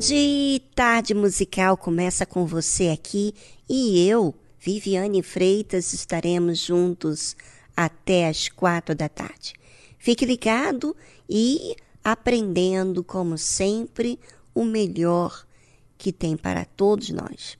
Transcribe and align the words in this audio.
Tarde, 0.00 0.62
tarde 0.74 1.14
musical 1.14 1.76
começa 1.76 2.24
com 2.24 2.46
você 2.46 2.88
aqui 2.88 3.34
e 3.68 4.08
eu, 4.08 4.34
Viviane 4.58 5.22
Freitas, 5.22 5.92
estaremos 5.92 6.58
juntos 6.58 7.36
até 7.76 8.26
as 8.26 8.48
quatro 8.48 8.94
da 8.94 9.10
tarde. 9.10 9.52
Fique 9.98 10.24
ligado 10.24 10.96
e 11.28 11.76
aprendendo, 12.02 13.04
como 13.04 13.36
sempre, 13.36 14.18
o 14.54 14.64
melhor 14.64 15.44
que 15.98 16.10
tem 16.10 16.34
para 16.34 16.64
todos 16.64 17.10
nós. 17.10 17.58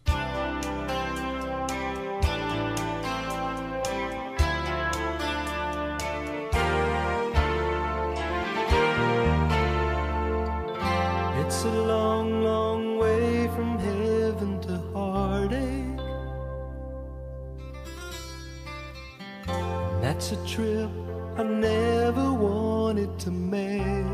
That's 20.21 20.33
a 20.33 20.47
trip 20.47 20.91
I 21.39 21.45
never 21.45 22.31
wanted 22.31 23.19
to 23.21 23.31
make. 23.31 24.05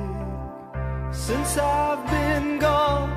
Since 1.13 1.59
I've 1.59 2.09
been 2.09 2.61
gone, 2.61 3.11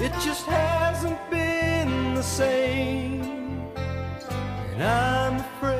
it 0.00 0.12
just 0.14 0.46
hasn't 0.46 1.30
been 1.30 2.14
the 2.16 2.24
same. 2.24 3.22
And 4.72 4.82
I'm 4.82 5.36
afraid 5.36 5.73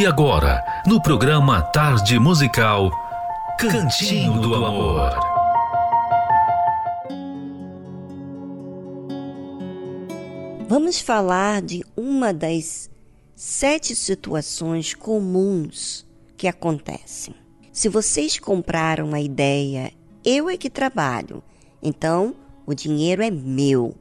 E 0.00 0.06
agora, 0.06 0.64
no 0.86 0.98
programa 0.98 1.60
Tarde 1.60 2.18
Musical, 2.18 2.90
Cantinho 3.58 4.40
do 4.40 4.54
Amor. 4.54 5.10
Vamos 10.66 11.02
falar 11.02 11.60
de 11.60 11.84
uma 11.94 12.32
das 12.32 12.88
sete 13.36 13.94
situações 13.94 14.94
comuns 14.94 16.06
que 16.34 16.48
acontecem. 16.48 17.34
Se 17.70 17.90
vocês 17.90 18.38
compraram 18.38 19.12
a 19.12 19.20
ideia, 19.20 19.92
eu 20.24 20.48
é 20.48 20.56
que 20.56 20.70
trabalho, 20.70 21.42
então 21.82 22.34
o 22.64 22.72
dinheiro 22.72 23.22
é 23.22 23.30
meu. 23.30 23.94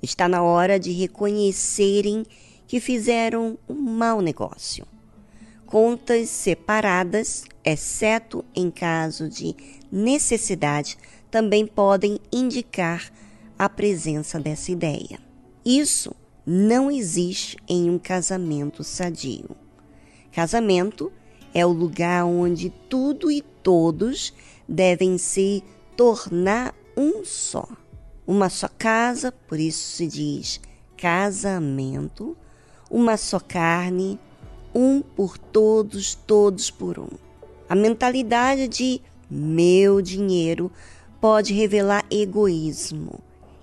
Está 0.00 0.28
na 0.28 0.44
hora 0.44 0.78
de 0.78 0.92
reconhecerem 0.92 2.24
que 2.68 2.78
fizeram 2.78 3.58
um 3.68 3.74
mau 3.74 4.20
negócio 4.20 4.93
contas 5.74 6.28
separadas, 6.28 7.42
exceto 7.64 8.44
em 8.54 8.70
caso 8.70 9.28
de 9.28 9.56
necessidade, 9.90 10.96
também 11.28 11.66
podem 11.66 12.20
indicar 12.32 13.10
a 13.58 13.68
presença 13.68 14.38
dessa 14.38 14.70
ideia. 14.70 15.18
Isso 15.64 16.14
não 16.46 16.92
existe 16.92 17.56
em 17.68 17.90
um 17.90 17.98
casamento 17.98 18.84
sadio. 18.84 19.50
Casamento 20.30 21.12
é 21.52 21.66
o 21.66 21.72
lugar 21.72 22.24
onde 22.24 22.70
tudo 22.88 23.28
e 23.28 23.42
todos 23.42 24.32
devem 24.68 25.18
se 25.18 25.60
tornar 25.96 26.72
um 26.96 27.24
só. 27.24 27.66
Uma 28.24 28.48
só 28.48 28.68
casa, 28.78 29.32
por 29.32 29.58
isso 29.58 29.96
se 29.96 30.06
diz 30.06 30.60
casamento, 30.96 32.36
uma 32.88 33.16
só 33.16 33.40
carne, 33.40 34.20
um 34.74 35.00
por 35.00 35.38
todos, 35.38 36.14
todos 36.14 36.70
por 36.70 36.98
um. 36.98 37.08
A 37.68 37.74
mentalidade 37.74 38.66
de 38.66 39.00
meu 39.30 40.02
dinheiro 40.02 40.70
pode 41.20 41.54
revelar 41.54 42.04
egoísmo, 42.10 43.20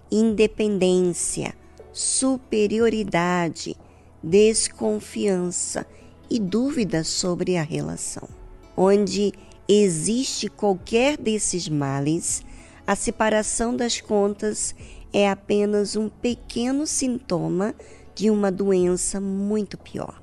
independência, 0.10 1.54
superioridade, 1.92 3.76
desconfiança 4.24 5.86
e 6.30 6.40
dúvida 6.40 7.04
sobre 7.04 7.58
a 7.58 7.64
relação. 7.64 8.28
Onde 8.76 9.34
existe 9.68 10.48
qualquer 10.48 11.18
desses 11.18 11.68
males, 11.68 12.42
a 12.88 12.96
separação 12.96 13.76
das 13.76 14.00
contas 14.00 14.74
é 15.14 15.30
apenas 15.30 15.96
um 15.96 16.10
pequeno 16.10 16.88
sintoma 16.88 17.76
de 18.16 18.30
uma 18.30 18.52
doença 18.52 19.20
muito 19.20 19.78
pior 19.78 20.21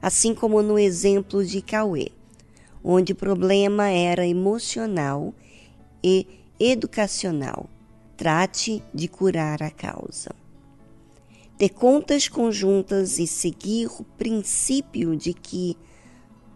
assim 0.00 0.34
como 0.34 0.62
no 0.62 0.78
exemplo 0.78 1.44
de 1.44 1.60
Cauê, 1.60 2.08
onde 2.82 3.12
o 3.12 3.16
problema 3.16 3.88
era 3.88 4.26
emocional 4.26 5.34
e 6.02 6.26
educacional. 6.58 7.68
Trate 8.16 8.82
de 8.92 9.08
curar 9.08 9.62
a 9.62 9.70
causa. 9.70 10.30
Ter 11.56 11.70
contas 11.70 12.28
conjuntas 12.28 13.18
e 13.18 13.26
seguir 13.26 13.88
o 13.98 14.04
princípio 14.04 15.16
de 15.16 15.32
que 15.32 15.76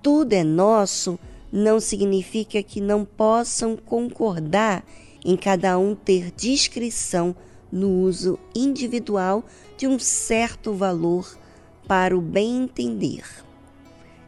tudo 0.02 0.32
é 0.34 0.44
nosso 0.44 1.18
não 1.50 1.78
significa 1.80 2.62
que 2.62 2.80
não 2.80 3.04
possam 3.04 3.76
concordar 3.76 4.84
em 5.24 5.36
cada 5.36 5.78
um 5.78 5.94
ter 5.94 6.30
discrição 6.32 7.34
no 7.72 7.88
uso 8.02 8.38
individual 8.54 9.44
de 9.76 9.86
um 9.86 9.98
certo 9.98 10.72
valor 10.74 11.38
para 11.86 12.16
o 12.16 12.20
bem 12.20 12.62
entender, 12.62 13.24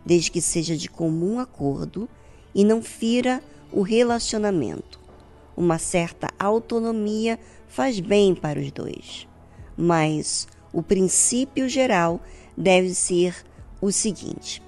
desde 0.04 0.30
que 0.30 0.40
seja 0.40 0.76
de 0.76 0.88
comum 0.88 1.38
acordo 1.38 2.08
e 2.54 2.64
não 2.64 2.82
fira 2.82 3.42
o 3.72 3.82
relacionamento. 3.82 5.00
Uma 5.56 5.78
certa 5.78 6.28
autonomia 6.38 7.38
faz 7.66 7.98
bem 7.98 8.34
para 8.34 8.60
os 8.60 8.70
dois, 8.70 9.26
mas 9.76 10.46
o 10.72 10.82
princípio 10.82 11.68
geral 11.68 12.20
deve 12.56 12.94
ser 12.94 13.34
o 13.80 13.90
seguinte: 13.90 14.62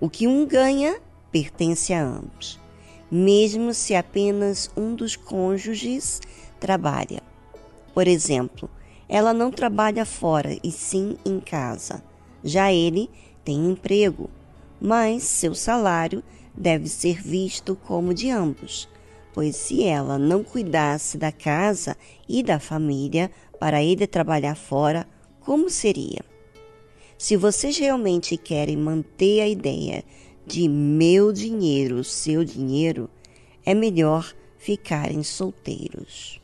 o 0.00 0.10
que 0.10 0.26
um 0.26 0.46
ganha 0.46 1.00
pertence 1.30 1.92
a 1.92 2.02
ambos, 2.02 2.58
mesmo 3.10 3.72
se 3.72 3.94
apenas 3.94 4.70
um 4.76 4.94
dos 4.94 5.16
cônjuges 5.16 6.20
trabalha. 6.58 7.22
Por 7.94 8.08
exemplo, 8.08 8.68
ela 9.12 9.34
não 9.34 9.50
trabalha 9.50 10.06
fora 10.06 10.56
e 10.64 10.72
sim 10.72 11.18
em 11.22 11.38
casa. 11.38 12.02
Já 12.42 12.72
ele 12.72 13.10
tem 13.44 13.68
emprego, 13.68 14.30
mas 14.80 15.24
seu 15.24 15.54
salário 15.54 16.24
deve 16.54 16.88
ser 16.88 17.20
visto 17.22 17.76
como 17.76 18.14
de 18.14 18.30
ambos, 18.30 18.88
pois 19.34 19.54
se 19.54 19.84
ela 19.84 20.18
não 20.18 20.42
cuidasse 20.42 21.18
da 21.18 21.30
casa 21.30 21.94
e 22.26 22.42
da 22.42 22.58
família 22.58 23.30
para 23.60 23.82
ele 23.82 24.06
trabalhar 24.06 24.54
fora, 24.54 25.06
como 25.40 25.68
seria? 25.68 26.20
Se 27.18 27.36
vocês 27.36 27.76
realmente 27.76 28.38
querem 28.38 28.78
manter 28.78 29.42
a 29.42 29.48
ideia 29.48 30.04
de 30.46 30.66
meu 30.66 31.34
dinheiro, 31.34 32.02
seu 32.02 32.42
dinheiro, 32.46 33.10
é 33.62 33.74
melhor 33.74 34.34
ficarem 34.56 35.22
solteiros. 35.22 36.40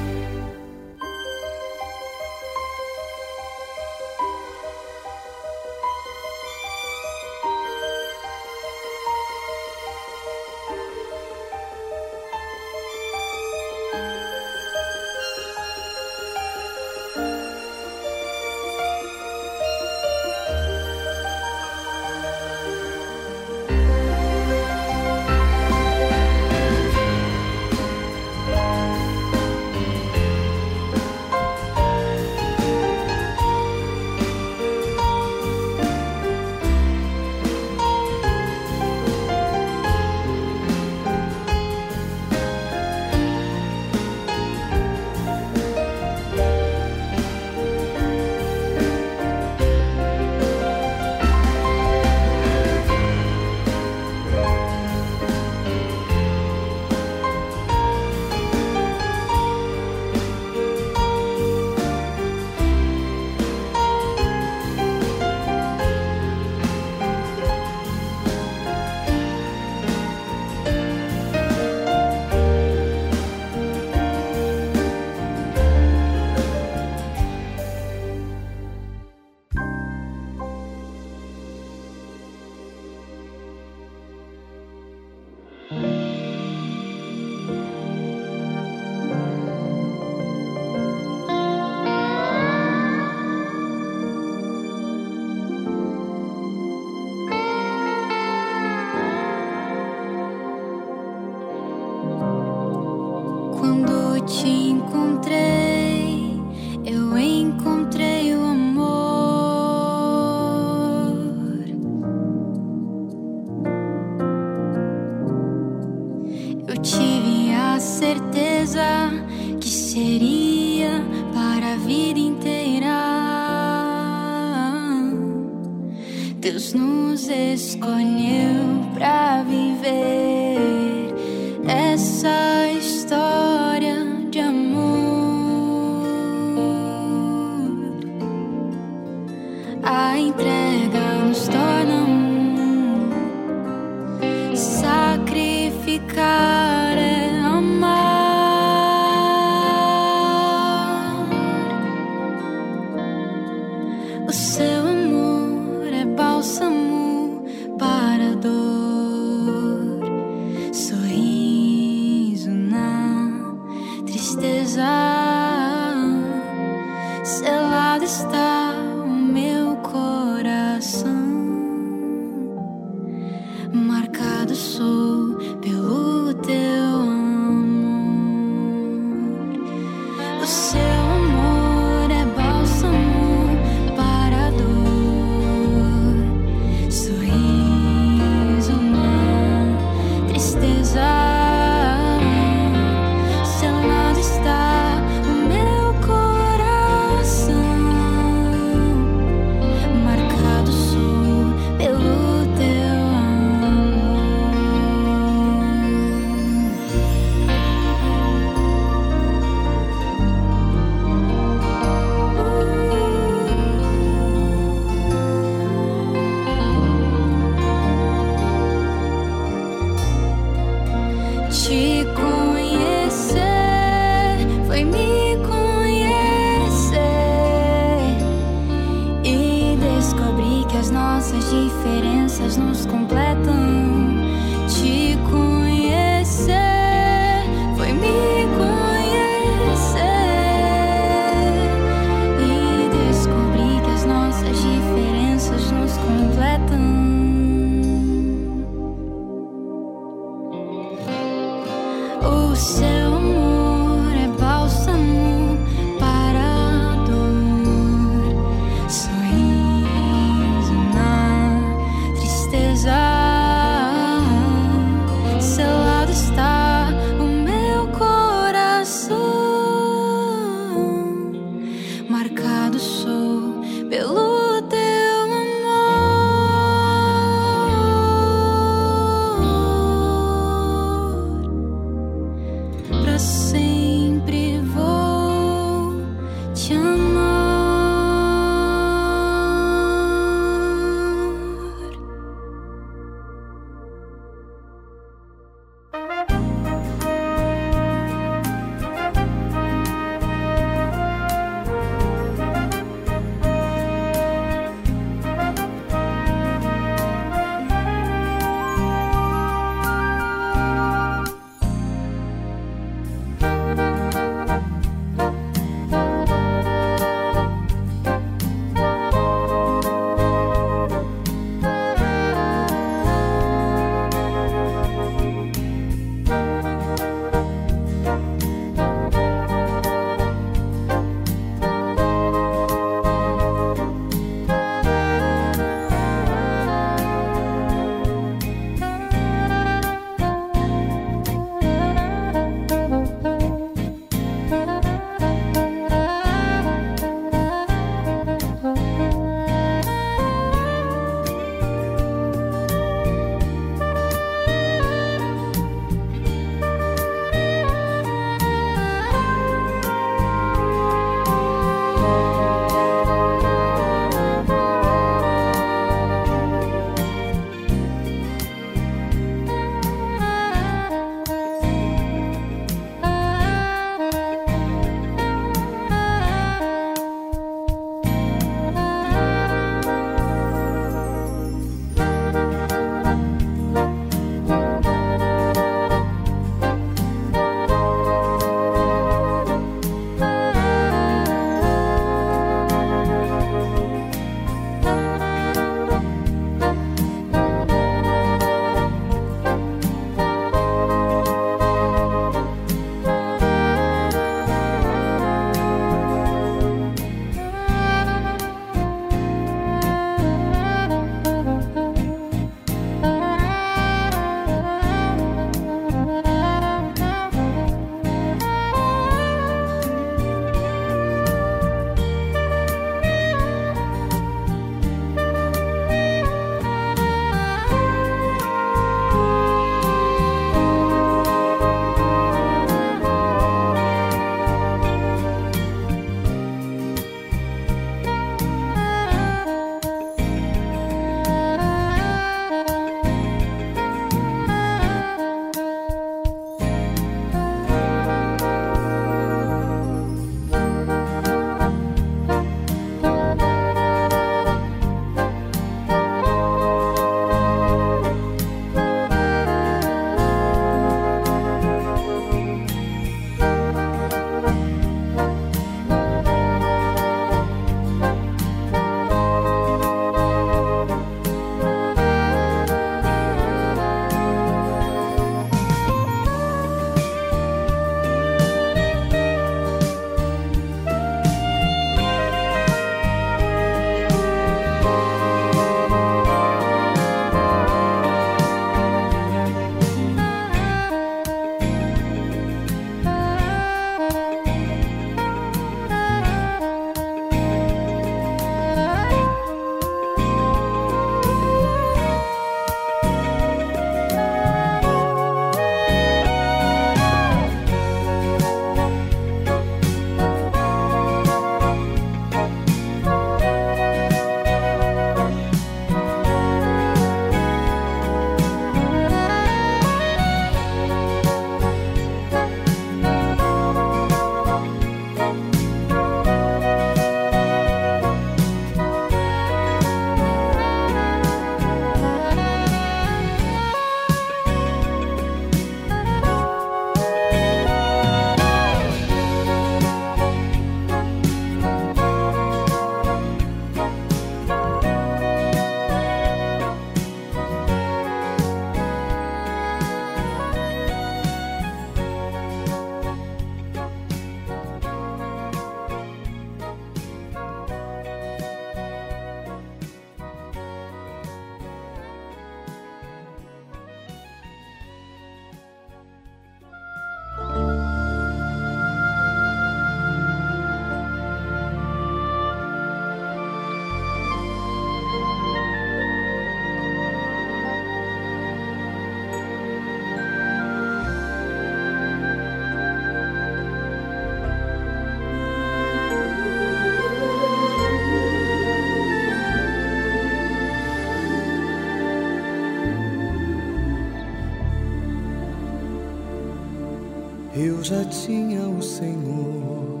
Já 597.84 598.02
tinha 598.06 598.66
o 598.66 598.82
Senhor 598.82 600.00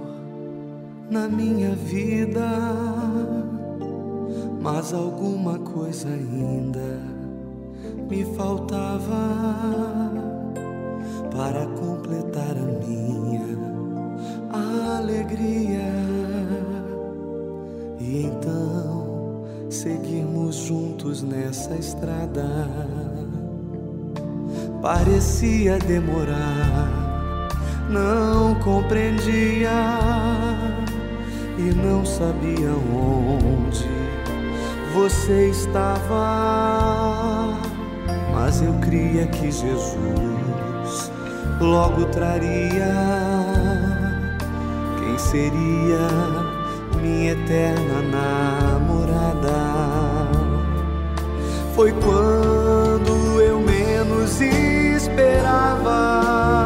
na 1.10 1.28
minha 1.28 1.76
vida, 1.76 2.48
mas 4.58 4.94
alguma 4.94 5.58
coisa 5.58 6.08
ainda 6.08 6.98
me 8.08 8.24
faltava 8.36 10.10
para 11.30 11.66
completar 11.78 12.56
a 12.56 12.86
minha 12.86 13.44
alegria. 14.96 15.92
E 18.00 18.22
então 18.24 19.44
seguirmos 19.68 20.56
juntos 20.56 21.22
nessa 21.22 21.76
estrada. 21.76 22.66
Parecia 24.80 25.78
demorar 25.80 27.03
não 27.94 28.54
compreendia 28.56 29.70
e 31.56 31.72
não 31.74 32.04
sabia 32.04 32.72
onde 32.92 33.88
você 34.92 35.50
estava. 35.50 37.56
Mas 38.32 38.60
eu 38.60 38.74
cria 38.80 39.28
que 39.28 39.52
Jesus 39.52 41.12
logo 41.60 42.06
traria 42.06 42.92
quem 44.98 45.16
seria 45.16 46.08
minha 47.00 47.30
eterna 47.32 48.02
namorada. 48.10 49.54
Foi 51.76 51.92
quando 51.92 53.40
eu 53.40 53.60
menos 53.60 54.40
esperava 54.40 56.63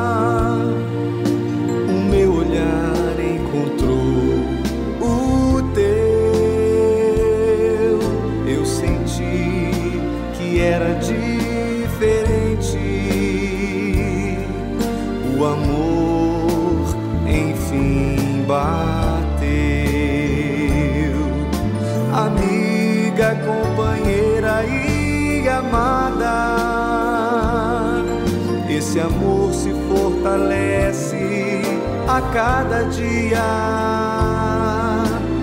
fortalece 30.28 31.62
a 32.06 32.20
cada 32.32 32.82
dia. 32.84 33.38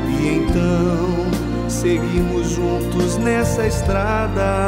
E 0.08 0.38
então 0.38 1.26
seguimos 1.68 2.50
juntos 2.50 3.18
nessa 3.18 3.66
estrada. 3.66 4.68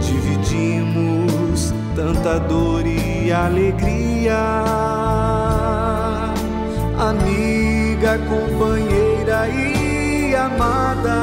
Dividimos 0.00 1.74
tanta 1.94 2.38
dor 2.40 2.86
e 2.86 3.30
alegria. 3.30 4.38
Amiga, 6.98 8.18
companheira 8.28 9.48
e 9.48 10.34
amada. 10.34 11.18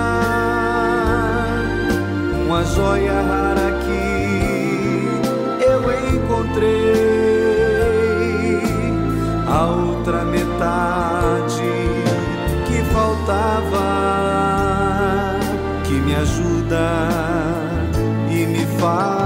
Uma 2.45 2.63
joia 2.63 3.21
rara 3.21 3.64
metade 10.55 11.61
que 12.65 12.81
faltava, 12.93 13.79
que 15.83 15.93
me 15.93 16.15
ajuda 16.15 17.09
e 18.29 18.45
me 18.45 18.65
faz 18.79 19.24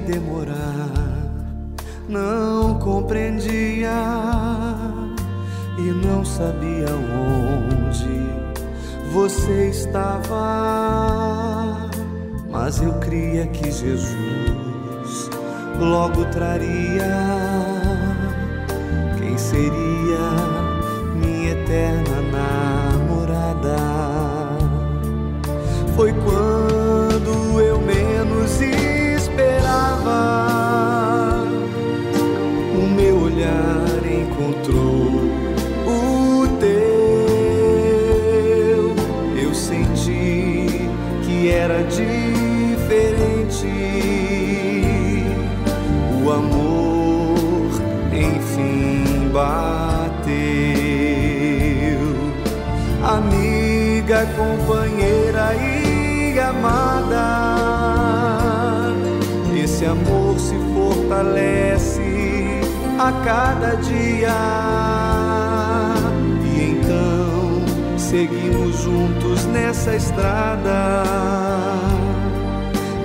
demorar, 0.00 0.90
não 2.08 2.78
compreendia 2.78 3.90
e 5.78 6.06
não 6.06 6.24
sabia 6.24 6.86
onde 6.90 8.22
você 9.12 9.68
estava. 9.68 10.30
Mas 12.50 12.80
eu 12.82 12.92
cria 12.94 13.46
que 13.46 13.70
Jesus 13.70 14.16
logo 15.78 16.24
traria 16.26 17.12
quem 19.18 19.36
seria 19.36 20.30
minha 21.16 21.52
eterna 21.52 22.11
Amiga, 54.02 54.26
companheira 54.36 55.54
e 55.54 56.36
amada 56.40 57.22
esse 59.54 59.86
amor 59.86 60.36
se 60.40 60.56
fortalece 60.74 62.02
a 62.98 63.12
cada 63.24 63.76
dia. 63.76 64.34
E 66.44 66.72
então 66.72 67.62
seguimos 67.96 68.82
juntos 68.82 69.44
nessa 69.46 69.94
estrada. 69.94 71.04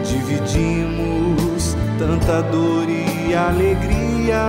Dividimos 0.03 1.77
tanta 1.99 2.41
dor 2.41 2.89
e 2.89 3.36
alegria. 3.36 4.41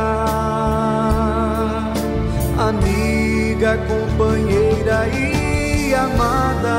Amiga, 2.56 3.78
companheira 3.86 5.06
e 5.08 5.47
amada. 5.94 6.78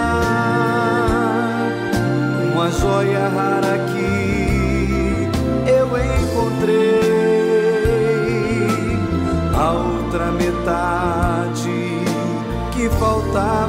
Uma 2.54 2.72
joia 2.72 3.28
rara 3.30 3.78
que 3.94 4.10
encontrei 6.50 7.10
a 9.54 9.72
outra 9.72 10.32
metade 10.32 12.04
que 12.72 12.90
faltava, 12.98 13.69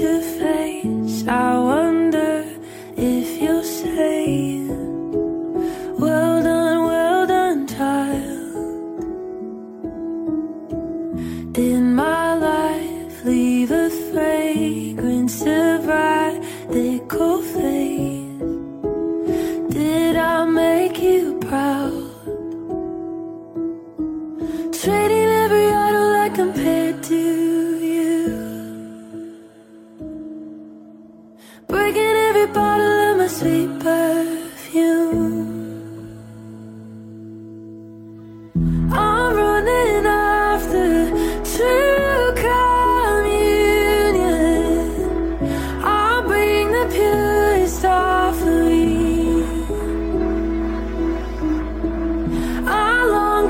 to 0.00 0.18
fail. 0.22 0.49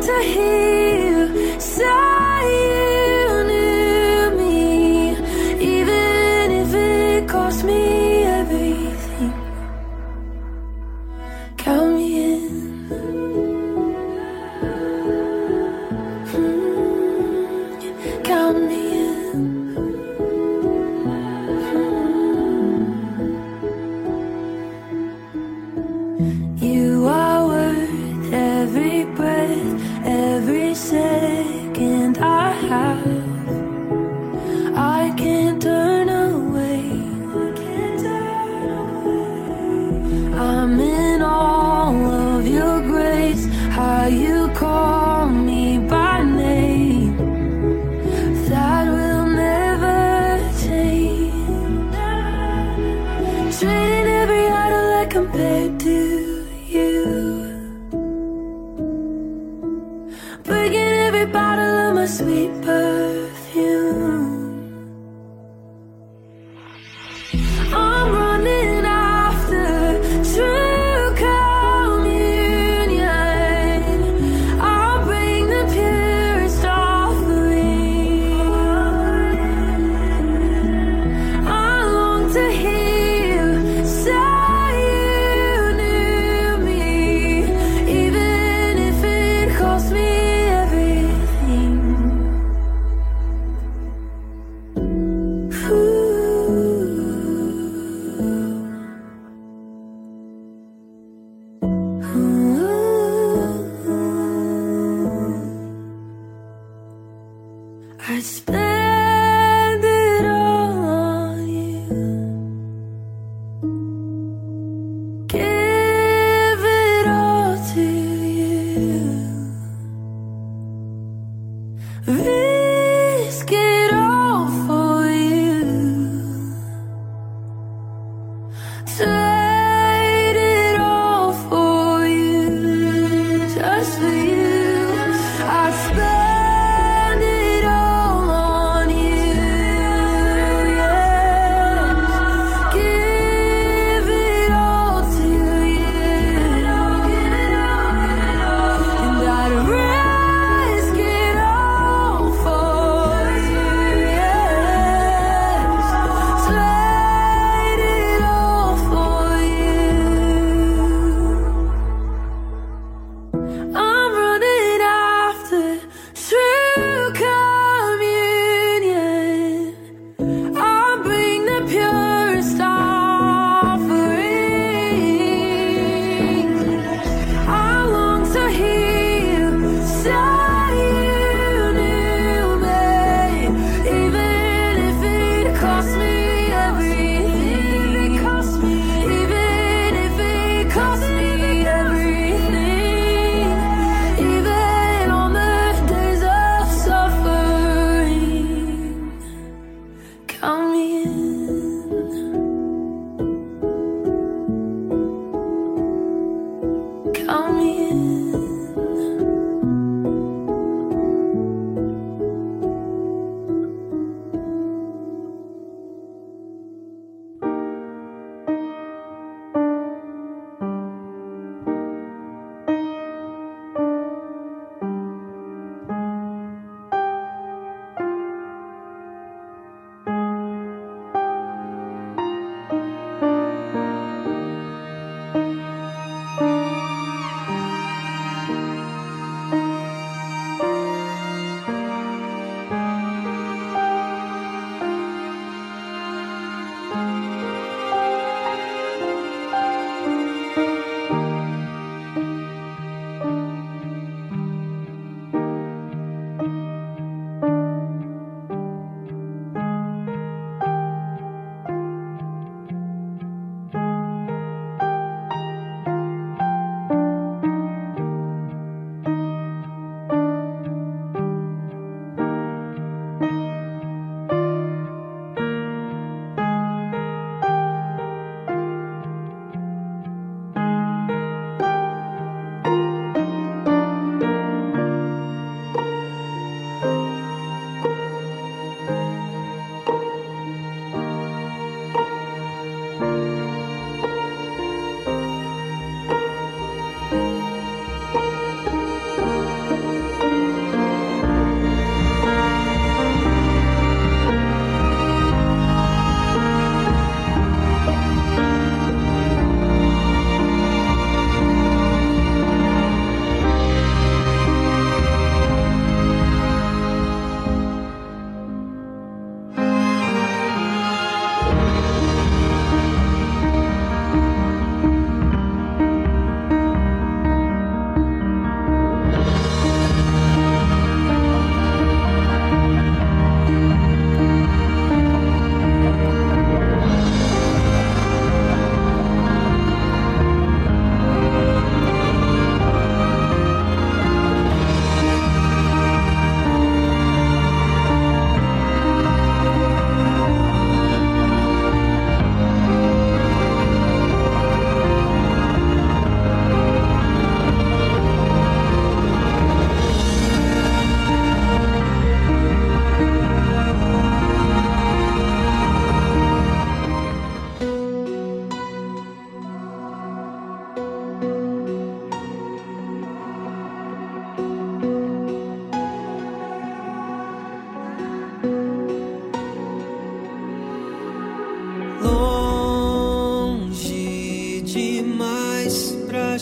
to 0.00 0.22
hear. 0.22 0.69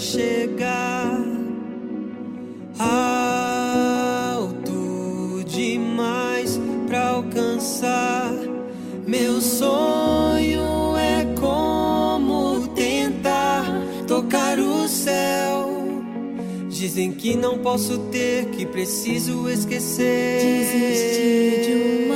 chegar 0.08 1.20
alto 4.38 4.64
demais 5.44 6.58
para 6.86 7.08
alcançar. 7.10 8.32
Meu 9.06 9.38
sonho 9.40 10.96
é 10.96 11.26
como 11.38 12.68
tentar 12.68 13.66
tocar 14.06 14.58
o 14.58 14.88
céu. 14.88 15.68
Dizem 16.70 17.12
que 17.12 17.36
não 17.36 17.58
posso 17.58 17.98
ter 18.10 18.46
que 18.46 18.64
preciso 18.64 19.46
esquecer. 19.50 20.40
Desistir 20.40 21.66
de 21.66 21.74
um 21.74 22.07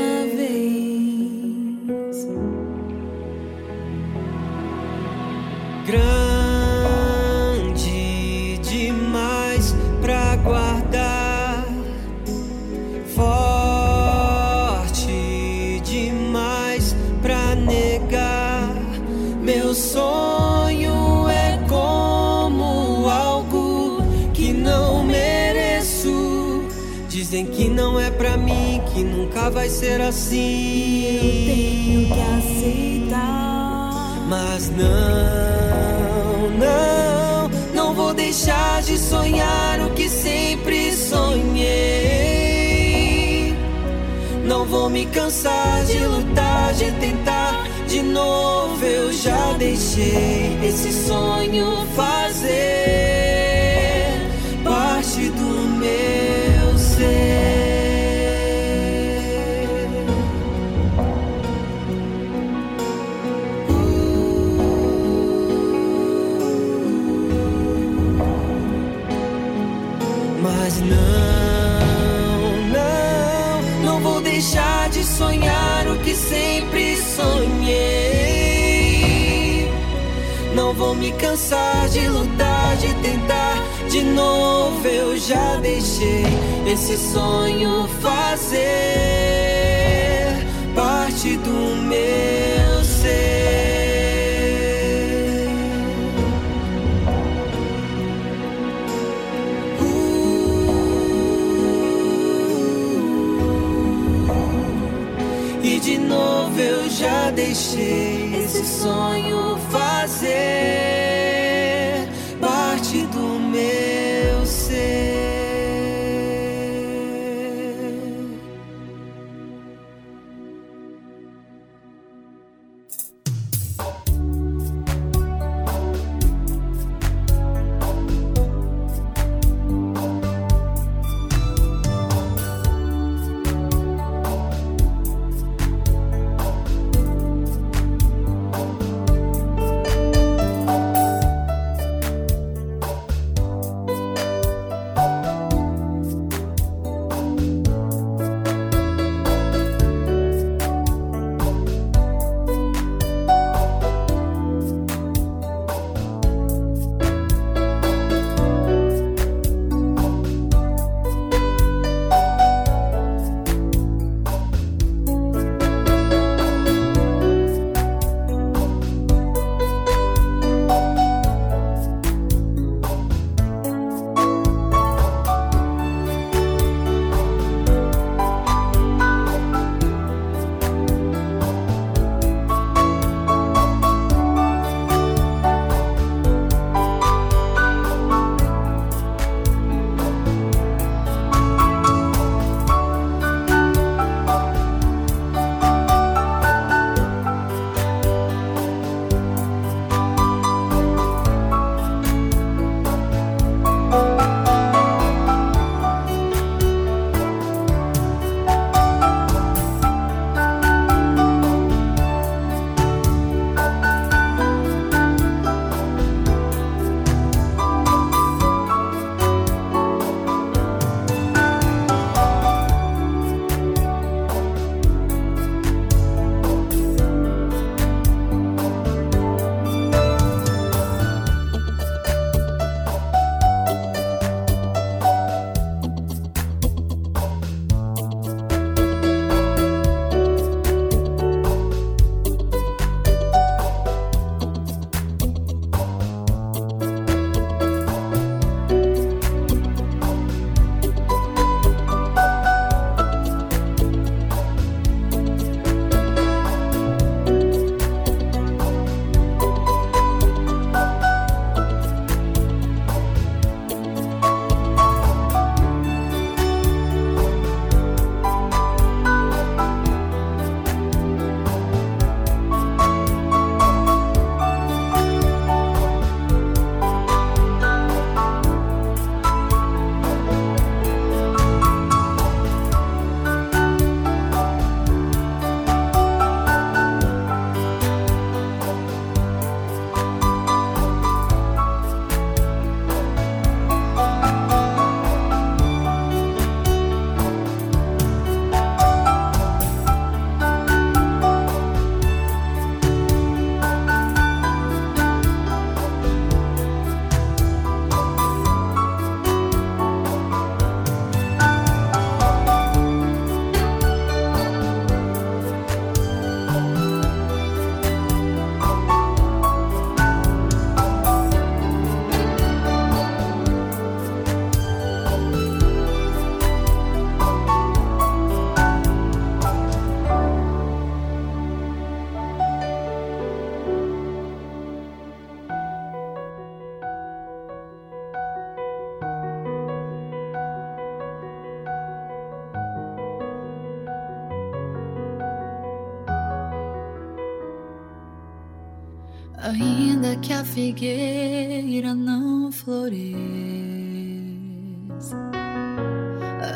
Ainda 349.45 350.15
que 350.17 350.33
a 350.33 350.45
figueira 350.45 351.93
não 351.93 352.53
floresça, 352.53 353.17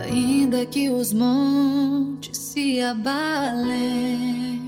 ainda 0.05 0.65
que 0.67 0.89
os 0.89 1.13
montes 1.13 2.39
se 2.39 2.81
abalem, 2.81 4.61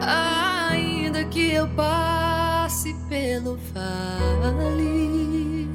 ainda 0.00 1.24
que 1.24 1.54
eu 1.54 1.66
passe 1.70 2.94
pelo 3.08 3.58
vale, 3.74 5.68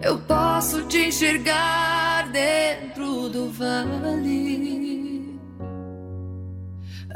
eu 0.00 0.18
posso 0.20 0.84
te 0.84 1.08
enxergar 1.08 2.30
dentro 2.30 3.28
do 3.28 3.50
vale. 3.50 4.73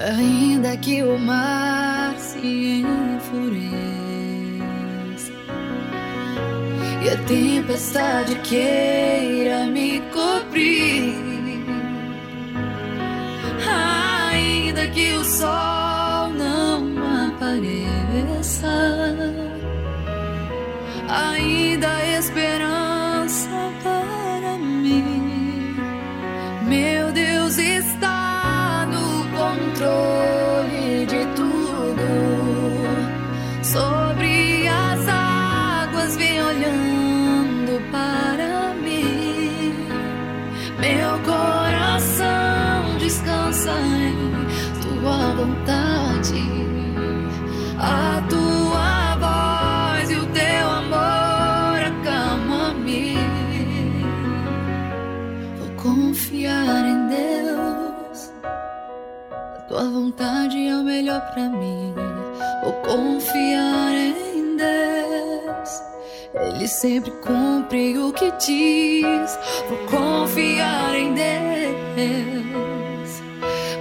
Ainda 0.00 0.76
que 0.76 1.02
o 1.02 1.18
mar 1.18 2.14
se 2.18 2.84
enfureça 2.84 3.72
e 7.02 7.08
a 7.08 7.16
tempestade 7.26 8.36
queira 8.36 9.66
me 9.66 10.00
cobrir, 10.12 11.16
ainda 13.66 14.86
que 14.86 15.14
o 15.14 15.24
sol 15.24 16.28
não 16.30 16.94
apareça, 17.26 18.68
ainda 21.08 21.88
há 21.88 22.18
melhor 60.98 61.20
pra 61.32 61.48
mim. 61.48 61.94
Vou 62.64 62.72
confiar 62.82 63.92
em 63.94 64.56
Deus. 64.56 65.82
Ele 66.34 66.66
sempre 66.66 67.12
cumpre 67.22 67.96
o 67.96 68.12
que 68.12 68.32
diz. 68.32 69.38
Vou 69.68 69.78
confiar 69.86 70.96
em 70.96 71.14
Deus. 71.14 71.28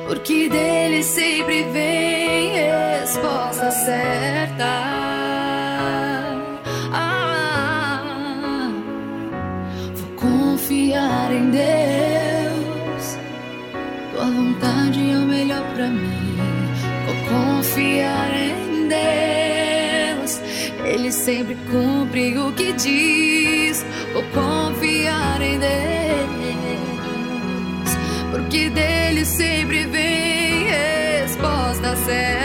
Porque 0.07 0.47
dele 0.47 1.01
sempre 1.01 1.63
vem 1.63 2.51
resposta 2.51 3.72
certa. 3.72 4.65
Ah, 6.93 8.72
confiar 10.15 11.32
em 11.34 11.49
Deus. 11.49 13.18
Tua 14.13 14.26
vontade 14.26 15.11
é 15.11 15.18
o 15.18 15.22
melhor 15.22 15.63
pra 15.74 15.88
mim. 15.88 16.16
Confiar 17.78 18.34
em 18.36 18.88
Deus. 18.88 20.41
Ele 20.84 21.11
sempre 21.11 21.55
cumpre 21.71 22.36
o 22.39 22.51
que 22.53 22.73
diz. 22.73 23.86
Vou 24.13 24.23
confiar 24.34 25.39
em 25.43 25.59
Deus. 25.59 25.69
Porque 28.32 28.71
dele 28.71 29.23
sempre 29.23 29.86
vem 29.86 30.65
resposta 30.65 31.95
certa. 31.97 32.37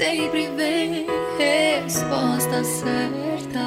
Sempre 0.00 0.48
vem 0.56 1.06
resposta 1.36 2.64
certa. 2.64 3.60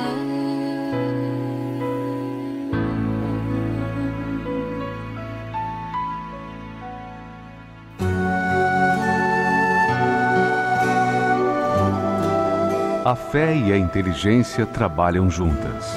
A 13.05 13.15
fé 13.15 13.55
e 13.55 13.71
a 13.71 13.77
inteligência 13.77 14.65
trabalham 14.65 15.29
juntas. 15.29 15.95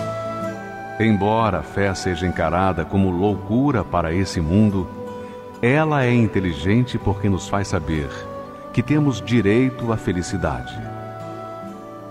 Embora 1.00 1.60
a 1.60 1.62
fé 1.62 1.94
seja 1.94 2.26
encarada 2.26 2.84
como 2.84 3.10
loucura 3.10 3.82
para 3.82 4.12
esse 4.12 4.38
mundo, 4.42 4.86
ela 5.62 6.04
é 6.04 6.12
inteligente 6.12 6.98
porque 6.98 7.26
nos 7.26 7.48
faz 7.48 7.68
saber 7.68 8.10
que 8.76 8.82
temos 8.82 9.22
direito 9.22 9.90
à 9.90 9.96
felicidade. 9.96 10.78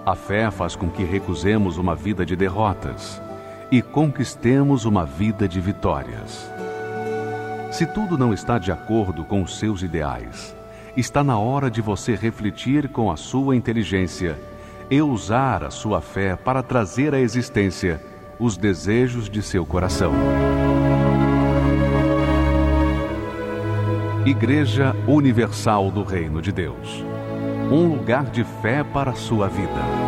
A 0.04 0.16
fé 0.16 0.50
faz 0.50 0.76
com 0.76 0.90
que 0.90 1.04
recusemos 1.04 1.78
uma 1.78 1.94
vida 1.94 2.26
de 2.26 2.36
derrotas 2.36 3.22
e 3.72 3.84
conquistemos 3.84 4.84
uma 4.84 5.06
vida 5.06 5.48
de 5.48 5.62
vitórias. 5.62 6.50
Se 7.72 7.86
tudo 7.86 8.18
não 8.18 8.34
está 8.34 8.58
de 8.58 8.72
acordo 8.72 9.24
com 9.24 9.44
os 9.44 9.60
seus 9.60 9.84
ideais, 9.84 10.56
está 10.98 11.24
na 11.24 11.38
hora 11.38 11.70
de 11.70 11.82
você 11.82 12.16
refletir 12.16 12.90
com 12.90 13.12
a 13.12 13.16
sua 13.16 13.56
inteligência 13.56 14.36
e 14.90 15.00
usar 15.04 15.64
a 15.64 15.70
sua 15.70 16.02
fé 16.02 16.36
para 16.36 16.64
trazer 16.64 17.14
à 17.14 17.20
existência 17.20 18.02
os 18.40 18.58
desejos 18.58 19.30
de 19.30 19.44
seu 19.44 19.68
coração. 19.68 20.14
Igreja 24.26 24.96
Universal 25.08 25.92
do 25.92 26.02
Reino 26.02 26.42
de 26.42 26.52
Deus 26.52 27.06
um 27.72 27.88
lugar 27.88 28.26
de 28.26 28.44
fé 28.62 28.84
para 28.84 29.12
a 29.12 29.16
sua 29.16 29.48
vida. 29.48 30.05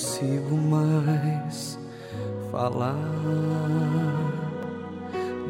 Consigo 0.00 0.56
mais 0.56 1.78
falar 2.50 2.96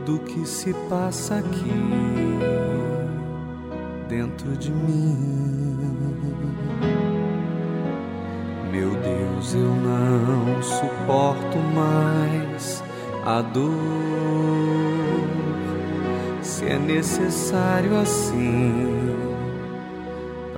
do 0.04 0.18
que 0.18 0.44
se 0.44 0.74
passa 0.88 1.36
aqui 1.36 1.70
dentro 4.08 4.56
de 4.56 4.72
mim. 4.72 5.86
Meu 8.72 8.90
Deus, 8.90 9.54
eu 9.54 9.72
não 9.72 10.60
suporto 10.60 11.58
mais 11.72 12.82
a 13.24 13.42
dor. 13.42 13.70
Se 16.42 16.64
é 16.64 16.78
necessário 16.78 17.96
assim 17.96 18.88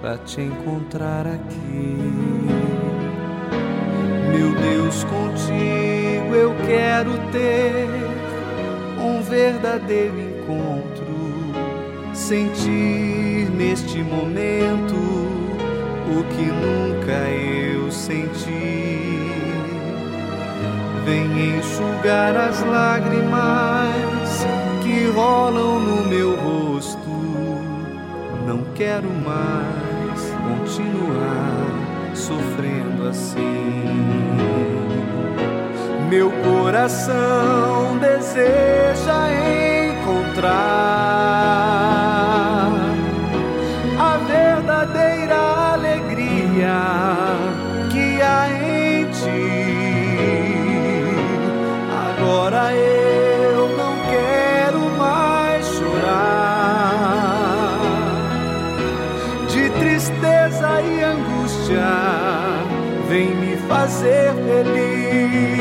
para 0.00 0.16
te 0.16 0.40
encontrar 0.40 1.26
aqui. 1.26 2.71
Meu 4.32 4.54
Deus, 4.54 5.04
contigo 5.04 6.34
eu 6.34 6.54
quero 6.66 7.12
ter 7.30 7.86
um 8.98 9.20
verdadeiro 9.20 10.18
encontro, 10.18 11.06
sentir 12.14 13.50
neste 13.50 13.98
momento 13.98 14.94
o 16.08 16.24
que 16.30 16.46
nunca 16.46 17.28
eu 17.30 17.90
senti. 17.90 19.20
Vem 21.04 21.58
enxugar 21.58 22.34
as 22.34 22.60
lágrimas 22.64 24.46
que 24.82 25.10
rolam 25.14 25.78
no 25.78 26.06
meu 26.08 26.36
rosto. 26.36 26.98
Não 28.46 28.64
quero 28.74 29.08
mais 29.10 30.20
continuar 30.48 31.61
sofrendo 32.32 33.08
assim. 33.08 33.84
Meu 36.08 36.30
coração 36.30 37.98
deseja 37.98 39.28
encontrar 39.90 41.51
fazer 63.82 64.32
feliz. 64.46 65.52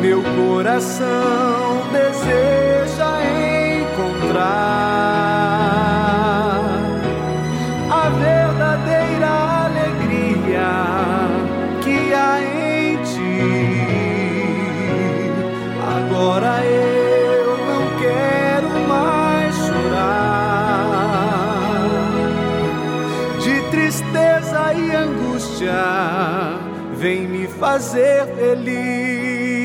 Meu 0.00 0.20
coração 0.20 1.82
deseja 1.92 3.10
encontrar 3.82 4.40
a 7.88 8.08
verdadeira 8.26 9.30
alegria 9.66 10.72
que 11.82 11.98
há 12.12 12.40
em 12.42 12.96
ti. 13.10 13.46
Agora 15.98 16.52
eu 16.64 17.58
não 17.68 17.84
quero 18.00 18.70
mais 18.88 19.54
chorar 19.54 20.90
de 23.38 23.54
tristeza 23.70 24.60
e 24.74 24.96
angústia. 24.96 25.99
Fazer 27.70 28.26
feliz. 28.34 29.60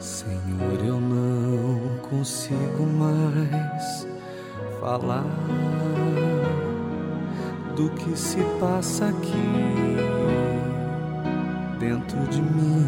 Senhor, 0.00 0.84
eu 0.84 1.00
não 1.00 1.96
consigo 1.98 2.84
mais 2.84 4.08
falar 4.80 5.22
do 7.76 7.88
que 7.90 8.18
se 8.18 8.42
passa 8.58 9.10
aqui 9.10 9.96
dentro 11.78 12.18
de 12.26 12.42
mim. 12.42 12.84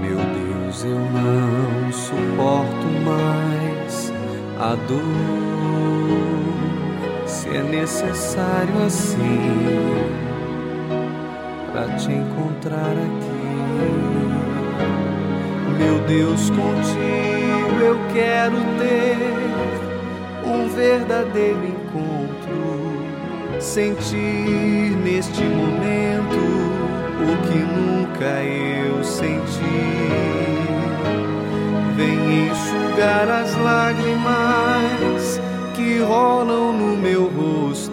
Meu 0.00 0.18
Deus, 0.18 0.84
eu 0.84 1.00
não 1.00 1.92
suporto 1.92 2.86
mais 3.04 4.12
a 4.60 4.76
dor. 4.86 5.49
É 7.52 7.62
necessário 7.62 8.86
assim 8.86 10.00
para 11.72 11.96
te 11.96 12.12
encontrar 12.12 12.92
aqui. 12.92 13.40
Meu 15.76 15.98
Deus, 16.06 16.48
contigo 16.50 17.80
eu 17.80 17.98
quero 18.12 18.56
ter 18.78 19.16
um 20.46 20.68
verdadeiro 20.68 21.64
encontro, 21.66 23.02
sentir 23.58 24.96
neste 25.02 25.42
momento 25.42 26.38
o 27.20 27.36
que 27.48 27.58
nunca 27.58 28.44
eu 28.44 29.02
senti. 29.02 29.90
Vem 31.96 32.48
enxugar 32.48 33.28
as 33.28 33.56
lágrimas 33.56 35.19
que 35.80 35.98
rolam 36.00 36.72
no 36.74 36.96
meu 36.96 37.24
rosto. 37.24 37.90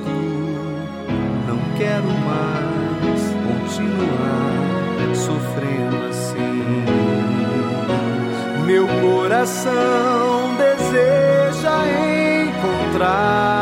Não 1.48 1.60
quero 1.78 2.10
mais 2.28 3.22
continuar 3.48 5.16
sofrendo 5.16 5.96
assim. 6.10 6.84
Meu 8.66 8.86
coração 9.02 10.56
deseja 10.58 11.78
encontrar 12.50 13.57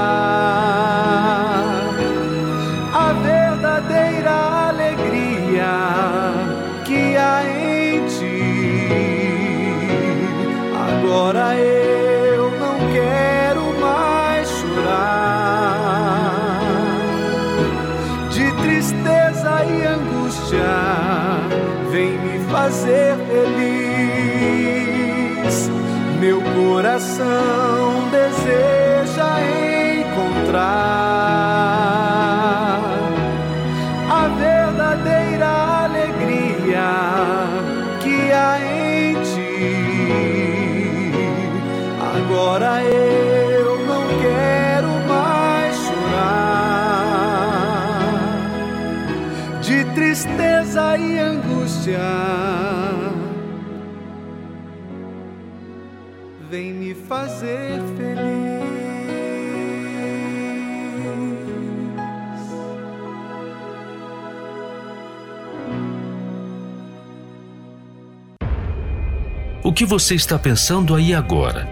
que 69.75 69.85
você 69.85 70.15
está 70.15 70.39
pensando 70.39 70.95
aí 70.95 71.13
agora? 71.13 71.67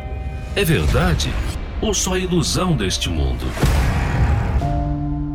É 0.57 0.65
verdade 0.65 1.31
ou 1.79 1.93
só 1.93 2.17
ilusão 2.17 2.75
deste 2.75 3.09
mundo? 3.09 3.45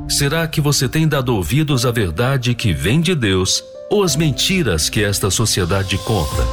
Será 0.06 0.46
que 0.46 0.60
você 0.60 0.86
tem 0.86 1.08
dado 1.08 1.34
ouvidos 1.34 1.86
à 1.86 1.90
verdade 1.90 2.54
que 2.54 2.74
vem 2.74 3.00
de 3.00 3.14
Deus 3.14 3.64
ou 3.90 4.02
às 4.02 4.16
mentiras 4.16 4.90
que 4.90 5.02
esta 5.02 5.30
sociedade 5.30 5.96
conta? 5.98 6.44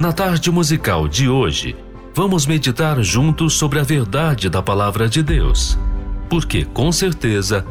Na 0.00 0.10
tarde 0.10 0.50
musical 0.50 1.06
de 1.06 1.28
hoje, 1.28 1.76
vamos 2.14 2.46
meditar 2.46 3.02
juntos 3.02 3.54
sobre 3.54 3.80
a 3.80 3.82
verdade 3.82 4.48
da 4.48 4.62
palavra 4.62 5.06
de 5.06 5.22
Deus, 5.22 5.78
porque 6.30 6.64
com 6.64 6.90
certeza 6.90 7.64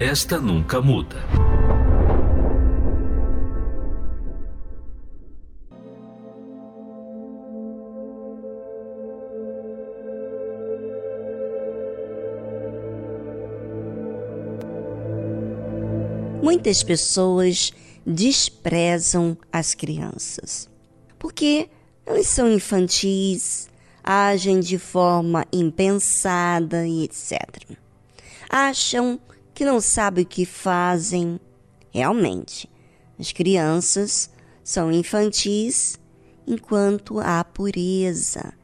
esta 0.00 0.38
nunca 0.38 0.80
muda. 0.80 1.43
Muitas 16.64 16.82
pessoas 16.82 17.74
desprezam 18.06 19.36
as 19.52 19.74
crianças 19.74 20.66
porque 21.18 21.68
elas 22.06 22.26
são 22.26 22.50
infantis, 22.50 23.68
agem 24.02 24.60
de 24.60 24.78
forma 24.78 25.44
impensada 25.52 26.86
e 26.86 27.04
etc. 27.04 27.76
Acham 28.48 29.20
que 29.52 29.62
não 29.62 29.78
sabem 29.78 30.24
o 30.24 30.26
que 30.26 30.46
fazem. 30.46 31.38
Realmente, 31.90 32.66
as 33.18 33.30
crianças 33.30 34.30
são 34.62 34.90
infantis 34.90 36.00
enquanto 36.46 37.20
há 37.20 37.44
pureza, 37.44 38.54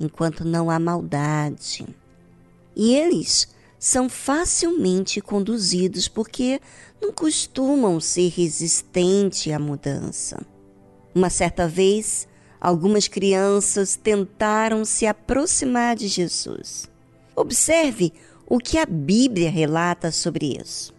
enquanto 0.00 0.42
não 0.42 0.70
há 0.70 0.78
maldade. 0.78 1.86
E 2.74 2.94
eles 2.94 3.46
são 3.82 4.08
facilmente 4.08 5.20
conduzidos 5.20 6.06
porque 6.06 6.60
não 7.00 7.10
costumam 7.10 7.98
ser 7.98 8.28
resistentes 8.28 9.52
à 9.52 9.58
mudança. 9.58 10.40
Uma 11.12 11.28
certa 11.28 11.66
vez, 11.66 12.28
algumas 12.60 13.08
crianças 13.08 13.96
tentaram 13.96 14.84
se 14.84 15.04
aproximar 15.04 15.96
de 15.96 16.06
Jesus. 16.06 16.88
Observe 17.34 18.12
o 18.46 18.58
que 18.58 18.78
a 18.78 18.86
Bíblia 18.86 19.50
relata 19.50 20.12
sobre 20.12 20.56
isso. 20.62 20.94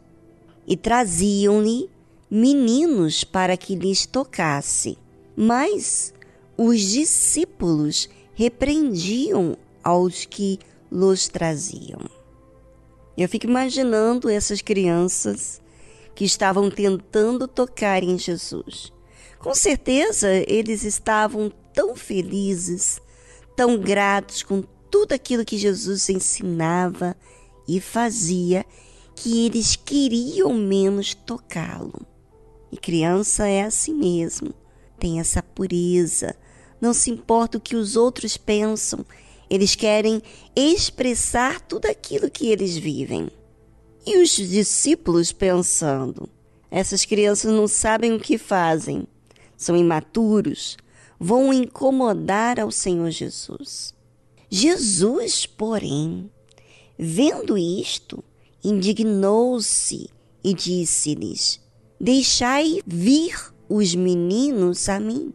E 0.68 0.76
traziam-lhe 0.76 1.90
meninos 2.30 3.24
para 3.24 3.56
que 3.56 3.78
lhes 3.78 4.06
tocasse. 4.06 4.98
Mas 5.38 6.14
os 6.58 6.82
discípulos 6.82 8.10
repreendiam 8.34 9.56
aos 9.82 10.26
que 10.26 10.60
los 10.92 11.30
traziam. 11.30 12.23
Eu 13.18 13.30
fico 13.30 13.46
imaginando 13.46 14.30
essas 14.30 14.62
crianças 14.62 15.62
que 16.16 16.26
estavam 16.26 16.70
tentando 16.70 17.48
tocar 17.48 18.04
em 18.04 18.18
Jesus. 18.18 18.92
Com 19.40 19.54
certeza 19.54 20.30
eles 20.48 20.84
estavam 20.84 21.52
tão 21.74 21.96
felizes, 21.96 23.02
tão 23.56 23.78
gratos 23.78 24.42
com 24.42 24.64
tudo 24.90 25.14
aquilo 25.14 25.46
que 25.46 25.58
Jesus 25.58 26.10
ensinava 26.10 27.16
e 27.68 27.80
fazia, 27.80 28.66
que 29.16 29.46
eles 29.46 29.76
queriam 29.76 30.54
menos 30.54 31.14
tocá-lo. 31.14 32.06
E 32.72 32.78
criança 32.78 33.48
é 33.48 33.64
assim 33.64 33.94
mesmo, 33.94 34.54
tem 35.00 35.20
essa 35.20 35.42
pureza, 35.42 36.36
não 36.82 36.94
se 36.94 37.12
importa 37.12 37.58
o 37.58 37.62
que 37.62 37.76
os 37.76 37.96
outros 37.96 38.38
pensam, 38.38 39.06
eles 39.54 39.76
querem 39.76 40.20
expressar 40.56 41.62
tudo 41.62 41.86
aquilo 41.86 42.28
que 42.28 42.48
eles 42.48 42.76
vivem. 42.76 43.30
E 44.04 44.18
os 44.18 44.32
discípulos 44.32 45.32
pensando: 45.32 46.28
essas 46.72 47.06
crianças 47.06 47.54
não 47.54 47.68
sabem 47.68 48.14
o 48.14 48.20
que 48.20 48.40
fazem, 48.40 49.06
são 49.56 49.78
imaturos, 49.78 50.76
vão 51.20 51.54
incomodar 51.54 52.60
ao 52.60 52.72
Senhor 52.72 53.12
Jesus. 53.12 53.94
Jesus, 54.50 55.46
porém, 55.46 56.32
vendo 56.98 57.56
isto, 57.56 58.24
indignou-se 58.64 60.10
e 60.44 60.52
disse-lhes: 60.52 61.62
Deixai 62.02 62.82
vir 62.88 63.54
os 63.70 63.94
meninos 63.94 64.90
a 64.90 65.00
mim, 65.00 65.32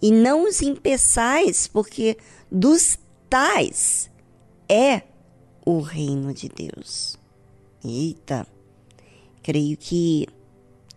e 0.00 0.12
não 0.12 0.48
os 0.48 0.62
impeçais, 0.62 1.66
porque 1.66 2.16
dos 2.48 2.96
tais 3.28 4.10
é 4.68 5.02
o 5.64 5.80
reino 5.80 6.32
de 6.32 6.48
Deus. 6.48 7.18
Eita, 7.84 8.46
creio 9.42 9.76
que 9.76 10.26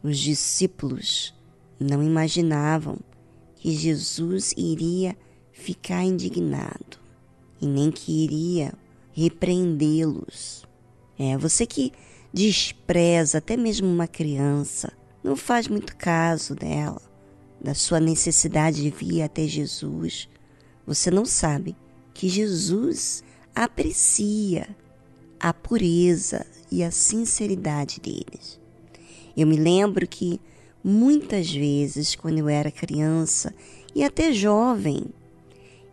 os 0.03 0.17
discípulos 0.17 1.33
não 1.79 2.03
imaginavam 2.03 2.97
que 3.55 3.71
Jesus 3.71 4.53
iria 4.55 5.15
ficar 5.51 6.03
indignado 6.03 6.97
e 7.61 7.67
nem 7.67 7.91
que 7.91 8.23
iria 8.23 8.73
repreendê-los. 9.11 10.65
É, 11.17 11.37
você 11.37 11.65
que 11.65 11.91
despreza 12.33 13.39
até 13.39 13.57
mesmo 13.57 13.87
uma 13.87 14.07
criança, 14.07 14.93
não 15.23 15.35
faz 15.35 15.67
muito 15.67 15.95
caso 15.97 16.55
dela, 16.55 17.01
da 17.59 17.73
sua 17.73 17.99
necessidade 17.99 18.81
de 18.81 18.89
vir 18.89 19.21
até 19.21 19.45
Jesus, 19.45 20.29
você 20.87 21.11
não 21.11 21.25
sabe 21.25 21.75
que 22.19 22.27
Jesus 22.27 23.23
aprecia 23.55 24.75
a 25.39 25.53
pureza 25.53 26.45
e 26.69 26.83
a 26.83 26.91
sinceridade 26.91 28.01
deles. 28.01 28.59
Eu 29.37 29.47
me 29.47 29.55
lembro 29.55 30.05
que 30.05 30.37
muitas 30.83 31.49
vezes, 31.49 32.15
quando 32.15 32.39
eu 32.39 32.49
era 32.49 32.69
criança 32.69 33.55
e 33.95 34.03
até 34.03 34.33
jovem, 34.33 35.05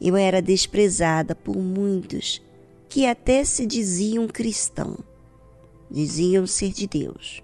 eu 0.01 0.17
era 0.17 0.43
desprezada 0.43 1.33
por 1.33 1.59
muitos 1.59 2.43
que 2.89 3.07
até 3.07 3.45
se 3.45 3.65
diziam 3.65 4.27
cristão, 4.27 4.99
diziam 5.89 6.45
ser 6.45 6.73
de 6.73 6.89
Deus. 6.89 7.41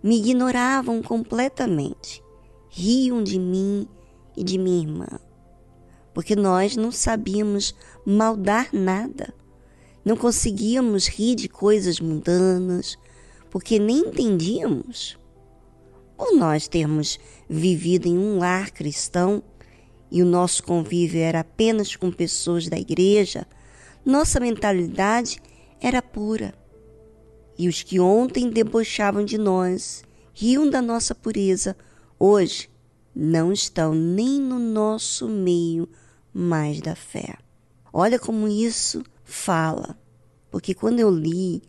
Me 0.00 0.18
ignoravam 0.18 1.02
completamente, 1.02 2.22
riam 2.70 3.24
de 3.24 3.40
mim 3.40 3.88
e 4.36 4.44
de 4.44 4.56
minha 4.56 4.82
irmã 4.82 5.18
porque 6.14 6.36
nós 6.36 6.76
não 6.76 6.92
sabíamos 6.92 7.74
maldar 8.04 8.68
nada. 8.72 9.34
Não 10.04 10.16
conseguíamos 10.16 11.06
rir 11.06 11.34
de 11.34 11.48
coisas 11.48 11.98
mundanas, 11.98 12.98
porque 13.50 13.78
nem 13.78 14.08
entendíamos. 14.08 15.18
Por 16.16 16.36
nós 16.36 16.68
termos 16.68 17.18
vivido 17.48 18.06
em 18.06 18.18
um 18.18 18.38
lar 18.38 18.70
cristão 18.70 19.42
e 20.10 20.22
o 20.22 20.26
nosso 20.26 20.62
convívio 20.62 21.20
era 21.20 21.40
apenas 21.40 21.96
com 21.96 22.10
pessoas 22.12 22.68
da 22.68 22.78
igreja, 22.78 23.46
nossa 24.04 24.38
mentalidade 24.38 25.40
era 25.80 26.02
pura. 26.02 26.54
E 27.58 27.68
os 27.68 27.82
que 27.82 27.98
ontem 27.98 28.50
debochavam 28.50 29.24
de 29.24 29.38
nós, 29.38 30.04
riam 30.32 30.68
da 30.68 30.82
nossa 30.82 31.14
pureza, 31.14 31.76
hoje 32.18 32.68
não 33.14 33.52
estão 33.52 33.94
nem 33.94 34.40
no 34.40 34.58
nosso 34.58 35.28
meio 35.28 35.88
mais 36.32 36.80
da 36.80 36.94
fé. 36.94 37.43
Olha 37.96 38.18
como 38.18 38.48
isso 38.48 39.04
fala, 39.22 39.96
porque 40.50 40.74
quando 40.74 40.98
eu 40.98 41.08
li 41.08 41.62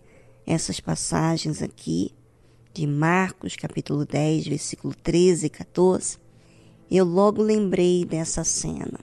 essas 0.44 0.80
passagens 0.80 1.62
aqui 1.62 2.12
de 2.74 2.88
Marcos, 2.88 3.56
capítulo 3.56 4.08
10, 4.08 4.48
versículo 4.48 4.96
13 4.96 5.46
e 5.46 5.50
14, 5.52 6.18
eu 6.90 7.06
logo 7.06 7.44
lembrei 7.44 8.04
dessa 8.04 8.44
cena. 8.44 9.00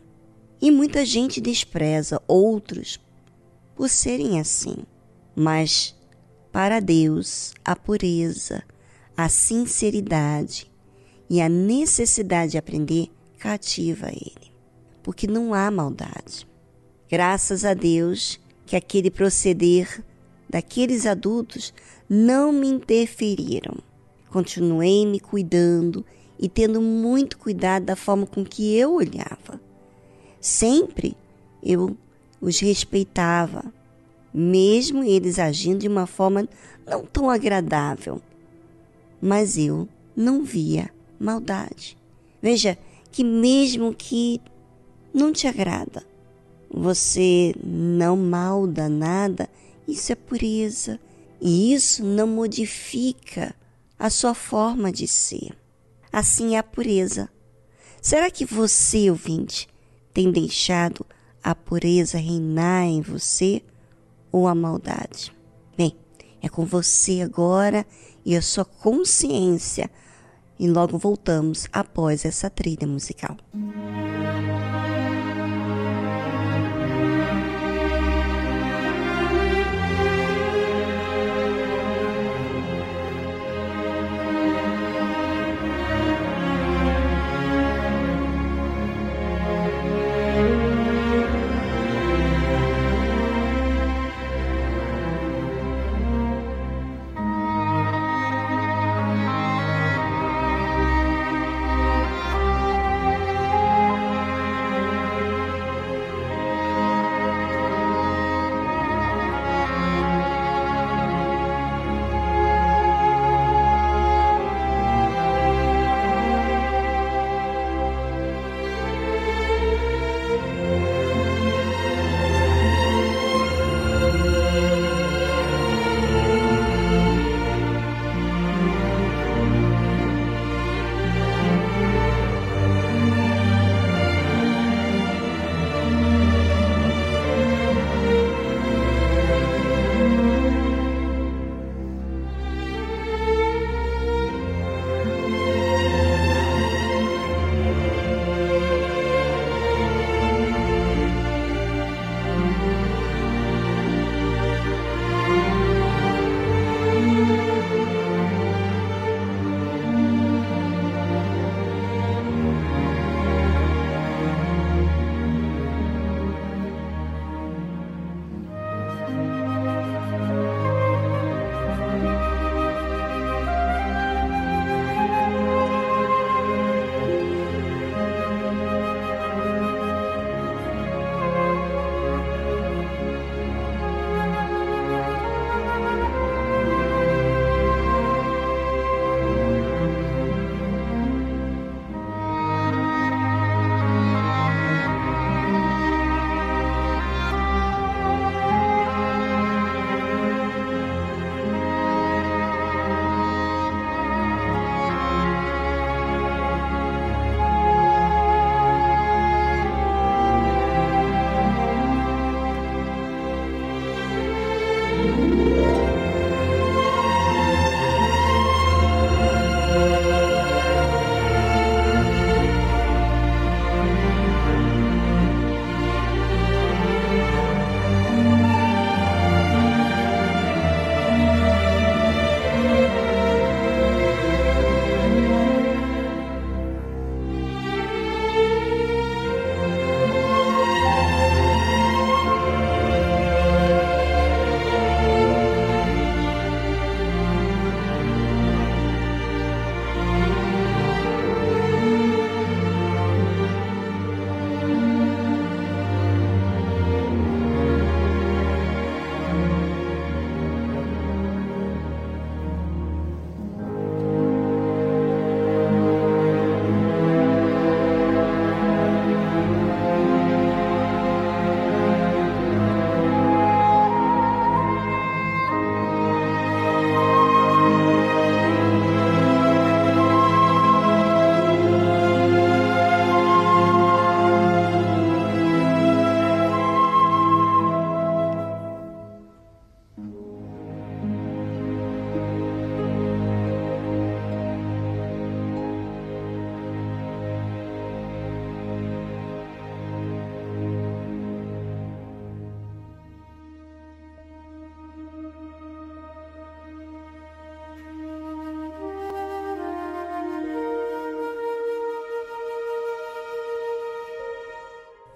E 0.61 0.69
muita 0.69 1.07
gente 1.07 1.41
despreza 1.41 2.21
outros 2.27 2.99
por 3.77 3.89
serem 3.89 4.41
assim, 4.41 4.79
mas 5.37 5.95
para 6.51 6.81
Deus 6.81 7.55
a 7.65 7.77
pureza, 7.77 8.65
a 9.17 9.29
sinceridade 9.29 10.69
e 11.31 11.41
a 11.41 11.49
necessidade 11.49 12.51
de 12.51 12.59
aprender 12.59 13.13
cativa 13.39 14.09
ele 14.09 14.53
porque 15.03 15.27
não 15.27 15.53
há 15.53 15.71
maldade. 15.71 16.47
Graças 17.13 17.63
a 17.63 17.75
Deus 17.75 18.41
que 18.65 18.75
aquele 18.75 19.11
proceder 19.11 20.03
daqueles 20.49 21.05
adultos 21.05 21.75
não 22.09 22.51
me 22.51 22.67
interferiram. 22.67 23.77
Continuei 24.31 25.05
me 25.05 25.21
cuidando 25.21 26.07
e 26.39 26.49
tendo 26.49 26.81
muito 26.81 27.37
cuidado 27.37 27.85
da 27.85 27.95
forma 27.95 28.27
com 28.27 28.43
que 28.43 28.75
eu 28.79 28.95
olhava. 28.95 29.61
Sempre 30.41 31.15
eu 31.63 31.95
os 32.41 32.61
respeitava, 32.61 33.63
mesmo 34.33 35.05
eles 35.05 35.39
agindo 35.39 35.81
de 35.81 35.89
uma 35.89 36.07
forma 36.07 36.49
não 36.87 37.05
tão 37.05 37.29
agradável. 37.29 38.23
Mas 39.21 39.59
eu 39.59 39.87
não 40.17 40.43
via 40.43 40.89
maldade. 41.21 41.95
Veja 42.41 42.79
que 43.11 43.23
mesmo 43.23 43.93
que 43.93 44.41
não 45.13 45.31
te 45.31 45.47
agrada, 45.47 46.11
você 46.73 47.55
não 47.63 48.17
malda 48.17 48.89
nada, 48.89 49.49
isso 49.87 50.11
é 50.11 50.15
pureza. 50.15 50.99
E 51.41 51.75
isso 51.75 52.05
não 52.05 52.27
modifica 52.27 53.55
a 53.99 54.09
sua 54.09 54.33
forma 54.33 54.93
de 54.93 55.09
ser. 55.09 55.53
Assim 56.13 56.55
é 56.55 56.59
a 56.59 56.63
pureza. 56.63 57.29
Será 58.01 58.31
que 58.31 58.45
você, 58.45 59.11
ouvinte, 59.11 59.69
tem 60.15 60.31
deixado 60.31 61.05
a 61.43 61.55
pureza 61.55 62.17
reinar 62.17 62.85
em 62.85 63.01
você 63.01 63.63
ou 64.31 64.47
a 64.47 64.55
maldade? 64.55 65.33
Bem, 65.77 65.97
é 66.41 66.49
com 66.49 66.65
você 66.65 67.23
agora 67.23 67.85
e 68.25 68.37
a 68.37 68.43
sua 68.43 68.65
consciência. 68.65 69.91
E 70.59 70.69
logo 70.69 70.97
voltamos 70.97 71.67
após 71.73 72.25
essa 72.25 72.49
trilha 72.49 72.87
musical. 72.87 73.37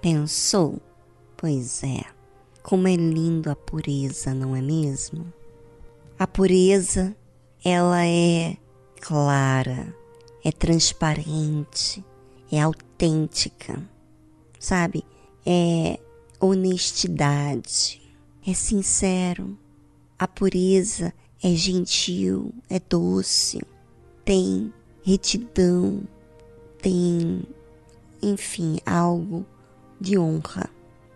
Pensou? 0.08 0.80
Pois 1.36 1.82
é. 1.82 2.00
Como 2.62 2.86
é 2.86 2.94
lindo 2.94 3.50
a 3.50 3.56
pureza, 3.56 4.32
não 4.32 4.54
é 4.54 4.62
mesmo? 4.62 5.32
A 6.16 6.28
pureza, 6.28 7.16
ela 7.64 8.06
é 8.06 8.56
clara, 9.00 9.92
é 10.44 10.52
transparente, 10.52 12.04
é 12.52 12.60
autêntica, 12.60 13.82
sabe? 14.60 15.02
É 15.44 15.98
honestidade, 16.38 18.00
é 18.46 18.54
sincero. 18.54 19.58
A 20.16 20.28
pureza 20.28 21.12
é 21.42 21.50
gentil, 21.50 22.54
é 22.70 22.78
doce, 22.78 23.60
tem 24.24 24.72
retidão, 25.02 26.00
tem, 26.80 27.42
enfim, 28.22 28.78
algo 28.86 29.44
de 30.00 30.18
honra, 30.18 30.68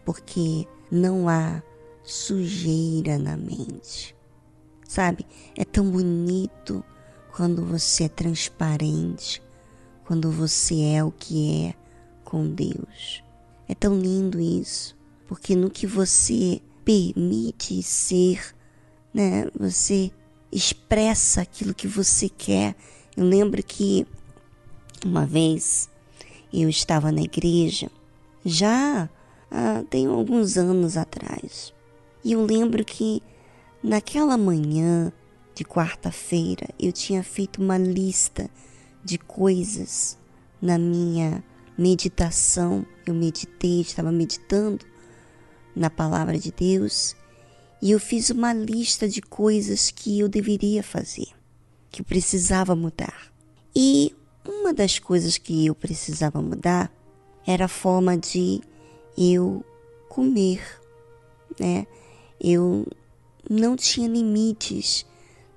porque 0.04 0.66
não 0.90 1.28
há 1.28 1.62
sujeira 2.02 3.18
na 3.18 3.36
mente. 3.36 4.14
Sabe? 4.88 5.24
É 5.56 5.64
tão 5.64 5.90
bonito 5.90 6.84
quando 7.32 7.64
você 7.64 8.04
é 8.04 8.08
transparente, 8.08 9.42
quando 10.04 10.30
você 10.30 10.80
é 10.82 11.04
o 11.04 11.12
que 11.12 11.66
é 11.66 11.74
com 12.24 12.48
Deus. 12.48 13.22
É 13.68 13.74
tão 13.74 13.98
lindo 13.98 14.40
isso, 14.40 14.96
porque 15.28 15.54
no 15.54 15.70
que 15.70 15.86
você 15.86 16.60
permite 16.84 17.82
ser, 17.82 18.54
né, 19.14 19.46
você 19.56 20.10
expressa 20.50 21.42
aquilo 21.42 21.74
que 21.74 21.86
você 21.86 22.28
quer. 22.28 22.74
Eu 23.16 23.24
lembro 23.24 23.62
que 23.62 24.06
uma 25.04 25.24
vez 25.24 25.88
eu 26.52 26.68
estava 26.68 27.12
na 27.12 27.22
igreja, 27.22 27.90
já 28.44 29.08
ah, 29.50 29.84
tem 29.88 30.06
alguns 30.06 30.56
anos 30.56 30.96
atrás, 30.96 31.72
e 32.24 32.32
eu 32.32 32.44
lembro 32.44 32.84
que 32.84 33.22
naquela 33.82 34.36
manhã 34.36 35.12
de 35.54 35.64
quarta-feira 35.64 36.68
eu 36.78 36.92
tinha 36.92 37.22
feito 37.22 37.62
uma 37.62 37.78
lista 37.78 38.50
de 39.04 39.18
coisas 39.18 40.18
na 40.60 40.78
minha 40.78 41.42
meditação. 41.76 42.84
Eu 43.06 43.14
meditei, 43.14 43.80
estava 43.80 44.12
meditando 44.12 44.84
na 45.74 45.88
palavra 45.88 46.38
de 46.38 46.52
Deus 46.52 47.16
e 47.82 47.90
eu 47.90 47.98
fiz 47.98 48.28
uma 48.30 48.52
lista 48.52 49.08
de 49.08 49.22
coisas 49.22 49.90
que 49.90 50.18
eu 50.18 50.28
deveria 50.28 50.82
fazer, 50.82 51.28
que 51.90 52.02
eu 52.02 52.04
precisava 52.04 52.76
mudar. 52.76 53.32
E 53.74 54.14
uma 54.46 54.74
das 54.74 54.98
coisas 54.98 55.38
que 55.38 55.66
eu 55.66 55.74
precisava 55.74 56.42
mudar 56.42 56.92
era 57.46 57.64
a 57.64 57.68
forma 57.68 58.16
de 58.16 58.60
eu 59.16 59.64
comer, 60.08 60.62
né? 61.58 61.86
Eu 62.40 62.86
não 63.48 63.76
tinha 63.76 64.08
limites 64.08 65.06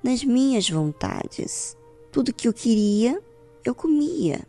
nas 0.03 0.23
minhas 0.23 0.69
vontades. 0.69 1.77
Tudo 2.11 2.33
que 2.33 2.47
eu 2.47 2.53
queria, 2.53 3.21
eu 3.63 3.73
comia. 3.73 4.45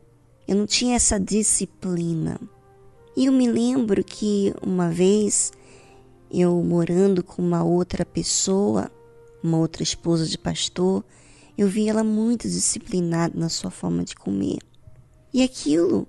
Eu 0.47 0.56
não 0.56 0.66
tinha 0.66 0.97
essa 0.97 1.19
disciplina. 1.19 2.40
E 3.16 3.27
eu 3.27 3.32
me 3.32 3.48
lembro 3.48 4.02
que 4.02 4.52
uma 4.61 4.90
vez 4.90 5.52
eu 6.31 6.62
morando 6.62 7.23
com 7.23 7.40
uma 7.40 7.62
outra 7.62 8.05
pessoa, 8.05 8.90
uma 9.43 9.59
outra 9.59 9.82
esposa 9.82 10.27
de 10.27 10.36
pastor, 10.36 11.05
eu 11.56 11.69
vi 11.69 11.89
ela 11.89 12.02
muito 12.02 12.48
disciplinada 12.48 13.39
na 13.39 13.48
sua 13.48 13.70
forma 13.70 14.05
de 14.05 14.16
comer. 14.16 14.59
E 15.32 15.43
aquilo 15.43 16.09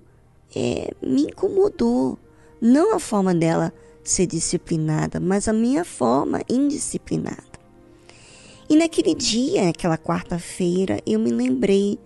é, 0.54 0.92
me 1.02 1.22
incomodou. 1.22 2.18
Não 2.60 2.94
a 2.94 2.98
forma 2.98 3.34
dela 3.34 3.72
ser 4.02 4.26
disciplinada, 4.26 5.20
mas 5.20 5.48
a 5.48 5.52
minha 5.52 5.84
forma 5.84 6.40
indisciplinada. 6.48 7.56
E 8.68 8.76
naquele 8.76 9.14
dia, 9.14 9.68
aquela 9.68 9.96
quarta-feira, 9.96 11.00
eu 11.06 11.20
me 11.20 11.30
lembrei 11.30 11.98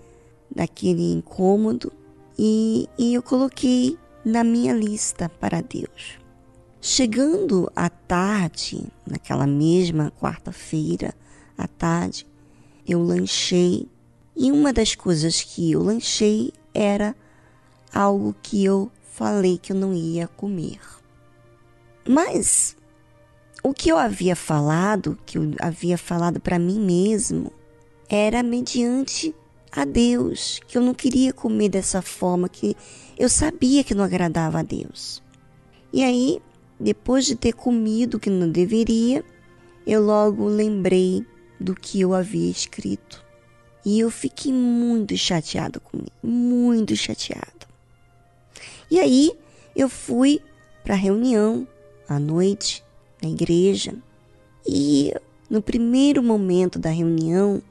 daquele 0.55 1.13
incômodo 1.13 1.93
e, 2.39 2.89
e 2.99 3.15
eu 3.15 3.23
coloquei 3.23 3.97
na 4.25 4.45
minha 4.45 4.75
lista 4.75 5.29
para 5.29 5.63
Deus. 5.63 6.19
Chegando 6.81 7.71
à 7.77 7.89
tarde, 7.89 8.87
naquela 9.07 9.47
mesma 9.47 10.13
quarta-feira, 10.19 11.15
à 11.57 11.67
tarde, 11.67 12.27
eu 12.87 13.03
lanchei 13.03 13.87
e 14.37 14.51
uma 14.51 14.73
das 14.73 14.95
coisas 14.95 15.43
que 15.43 15.73
eu 15.73 15.83
lanchei 15.83 16.53
era 16.73 17.15
algo 17.93 18.35
que 18.43 18.65
eu 18.65 18.91
falei 19.03 19.59
que 19.59 19.73
eu 19.73 19.77
não 19.77 19.93
ia 19.93 20.29
comer. 20.29 20.81
Mas 22.09 22.77
o 23.63 23.75
que 23.75 23.91
eu 23.91 23.99
havia 23.99 24.35
falado, 24.35 25.19
que 25.27 25.37
eu 25.37 25.53
havia 25.61 25.99
falado 25.99 26.41
para 26.41 26.59
mim 26.59 26.81
mesmo, 26.81 27.53
era 28.09 28.43
mediante 28.43 29.35
a 29.71 29.85
Deus, 29.85 30.61
que 30.67 30.77
eu 30.77 30.83
não 30.83 30.95
queria 30.95 31.33
comer 31.33 31.69
dessa 31.69 32.03
forma, 32.03 32.49
que 32.49 32.77
eu 33.19 33.29
sabia 33.29 33.85
que 33.85 33.95
não 33.95 34.03
agradava 34.03 34.61
a 34.61 34.63
Deus. 34.63 35.23
E 35.93 36.03
aí, 36.03 36.41
depois 36.79 37.27
de 37.27 37.35
ter 37.37 37.53
comido 37.53 38.17
o 38.17 38.21
que 38.21 38.31
não 38.31 38.51
deveria, 38.51 39.25
eu 39.87 40.03
logo 40.03 40.47
lembrei 40.47 41.25
do 41.61 41.75
que 41.75 42.01
eu 42.01 42.15
havia 42.15 42.51
escrito. 42.51 43.25
E 43.85 44.01
eu 44.01 44.11
fiquei 44.11 44.53
muito 44.53 45.17
chateado 45.17 45.81
comigo, 45.81 46.11
muito 46.23 46.97
chateado. 46.97 47.60
E 48.91 48.99
aí 48.99 49.33
eu 49.75 49.89
fui 49.89 50.41
para 50.83 50.95
a 50.95 50.99
reunião 50.99 51.67
à 52.09 52.19
noite 52.19 52.85
na 53.23 53.29
igreja 53.29 53.95
e 54.67 55.15
no 55.49 55.61
primeiro 55.61 56.23
momento 56.23 56.79
da 56.79 56.91
reunião, 56.91 57.63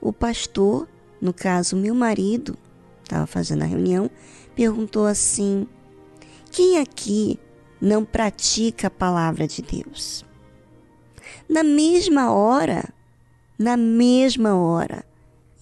o 0.00 0.12
pastor, 0.12 0.88
no 1.20 1.32
caso 1.32 1.76
meu 1.76 1.94
marido, 1.94 2.56
estava 3.02 3.26
fazendo 3.26 3.62
a 3.62 3.66
reunião, 3.66 4.10
perguntou 4.54 5.06
assim: 5.06 5.66
Quem 6.50 6.78
aqui 6.78 7.38
não 7.80 8.04
pratica 8.04 8.88
a 8.88 8.90
palavra 8.90 9.46
de 9.46 9.62
Deus? 9.62 10.24
Na 11.48 11.62
mesma 11.62 12.32
hora, 12.32 12.92
na 13.58 13.76
mesma 13.76 14.54
hora, 14.56 15.04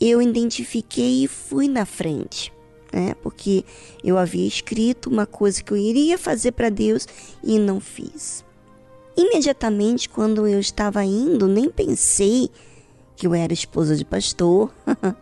eu 0.00 0.20
identifiquei 0.20 1.24
e 1.24 1.28
fui 1.28 1.68
na 1.68 1.84
frente, 1.84 2.52
né? 2.92 3.14
Porque 3.22 3.64
eu 4.02 4.18
havia 4.18 4.46
escrito 4.46 5.10
uma 5.10 5.26
coisa 5.26 5.62
que 5.62 5.72
eu 5.72 5.76
iria 5.76 6.18
fazer 6.18 6.52
para 6.52 6.68
Deus 6.68 7.06
e 7.42 7.58
não 7.58 7.80
fiz. 7.80 8.44
Imediatamente, 9.16 10.08
quando 10.08 10.46
eu 10.46 10.58
estava 10.60 11.04
indo, 11.04 11.46
nem 11.46 11.68
pensei 11.68 12.50
que 13.16 13.26
eu 13.26 13.34
era 13.34 13.52
esposa 13.52 13.96
de 13.96 14.04
pastor, 14.04 14.72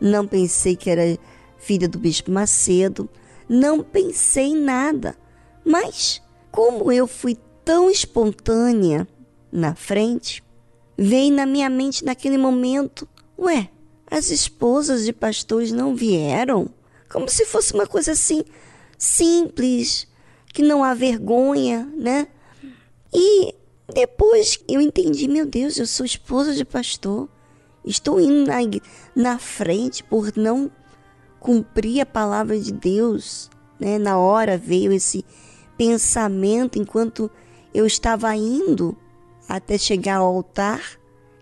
não 0.00 0.26
pensei 0.26 0.76
que 0.76 0.88
era 0.88 1.18
filha 1.58 1.88
do 1.88 1.98
bispo 1.98 2.30
Macedo, 2.30 3.08
não 3.48 3.82
pensei 3.82 4.46
em 4.46 4.56
nada. 4.56 5.16
Mas, 5.64 6.22
como 6.50 6.92
eu 6.92 7.06
fui 7.06 7.36
tão 7.64 7.90
espontânea 7.90 9.06
na 9.52 9.74
frente, 9.74 10.42
Veio 11.02 11.34
na 11.34 11.46
minha 11.46 11.70
mente 11.70 12.04
naquele 12.04 12.36
momento: 12.36 13.08
ué, 13.38 13.70
as 14.10 14.30
esposas 14.30 15.06
de 15.06 15.14
pastores 15.14 15.72
não 15.72 15.96
vieram? 15.96 16.68
Como 17.10 17.28
se 17.28 17.44
fosse 17.44 17.74
uma 17.74 17.86
coisa 17.86 18.12
assim 18.12 18.44
simples, 18.96 20.06
que 20.54 20.62
não 20.62 20.84
há 20.84 20.94
vergonha, 20.94 21.90
né? 21.96 22.28
E 23.12 23.54
depois 23.92 24.62
eu 24.68 24.80
entendi: 24.80 25.26
meu 25.26 25.44
Deus, 25.44 25.76
eu 25.76 25.86
sou 25.86 26.06
esposa 26.06 26.54
de 26.54 26.64
pastor, 26.64 27.28
estou 27.84 28.20
indo 28.20 28.46
na, 28.46 28.58
na 29.14 29.38
frente 29.38 30.04
por 30.04 30.32
não 30.36 30.70
cumprir 31.40 32.00
a 32.00 32.06
palavra 32.06 32.58
de 32.58 32.72
Deus. 32.72 33.50
Né? 33.78 33.98
Na 33.98 34.18
hora 34.18 34.56
veio 34.56 34.92
esse 34.92 35.24
pensamento 35.76 36.78
enquanto 36.78 37.30
eu 37.74 37.86
estava 37.86 38.34
indo 38.36 38.96
até 39.48 39.76
chegar 39.76 40.16
ao 40.18 40.36
altar 40.36 40.80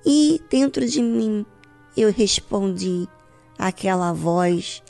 e 0.07 0.41
dentro 0.49 0.87
de 0.87 1.03
mim 1.03 1.45
eu 1.97 2.11
respondi 2.13 3.09
aquela 3.59 4.13
voz 4.13 4.83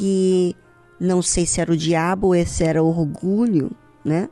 que 0.00 0.56
não 0.98 1.20
sei 1.20 1.44
se 1.44 1.60
era 1.60 1.70
o 1.70 1.76
diabo 1.76 2.34
ou 2.34 2.46
se 2.46 2.64
era 2.64 2.82
orgulho, 2.82 3.70
né? 4.02 4.30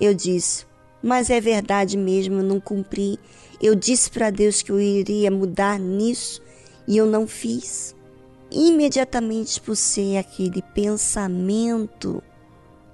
Eu 0.00 0.14
disse: 0.14 0.64
"Mas 1.02 1.28
é 1.28 1.38
verdade 1.40 1.98
mesmo, 1.98 2.36
eu 2.36 2.42
não 2.42 2.58
cumpri. 2.58 3.18
Eu 3.60 3.74
disse 3.74 4.10
para 4.10 4.30
Deus 4.30 4.62
que 4.62 4.72
eu 4.72 4.80
iria 4.80 5.30
mudar 5.30 5.78
nisso 5.78 6.40
e 6.88 6.96
eu 6.96 7.04
não 7.04 7.26
fiz." 7.26 7.94
Imediatamente 8.50 9.48
expulsei 9.48 10.16
aquele 10.16 10.62
pensamento 10.74 12.22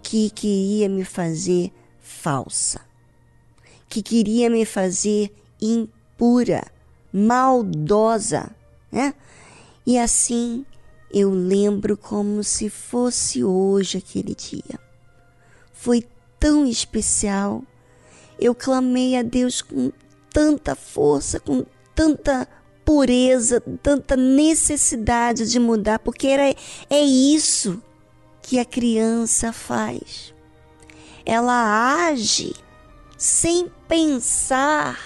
que 0.02 0.28
queria 0.30 0.88
me 0.88 1.04
fazer 1.04 1.72
falsa 2.00 2.80
que 3.88 4.02
queria 4.02 4.50
me 4.50 4.64
fazer 4.64 5.32
impura, 5.60 6.64
maldosa, 7.12 8.50
né? 8.90 9.14
E 9.86 9.98
assim 9.98 10.66
eu 11.12 11.30
lembro 11.30 11.96
como 11.96 12.42
se 12.42 12.68
fosse 12.68 13.44
hoje 13.44 13.98
aquele 13.98 14.34
dia. 14.34 14.78
Foi 15.72 16.04
tão 16.38 16.66
especial. 16.66 17.62
Eu 18.38 18.54
clamei 18.54 19.16
a 19.16 19.22
Deus 19.22 19.62
com 19.62 19.90
tanta 20.32 20.74
força, 20.74 21.40
com 21.40 21.64
tanta 21.94 22.48
pureza, 22.84 23.60
tanta 23.82 24.16
necessidade 24.16 25.50
de 25.50 25.58
mudar, 25.58 25.98
porque 25.98 26.26
era, 26.26 26.54
é 26.90 27.00
isso 27.00 27.82
que 28.42 28.58
a 28.58 28.64
criança 28.64 29.52
faz. 29.52 30.32
Ela 31.24 32.06
age 32.08 32.54
sem 33.18 33.68
pensar 33.88 35.00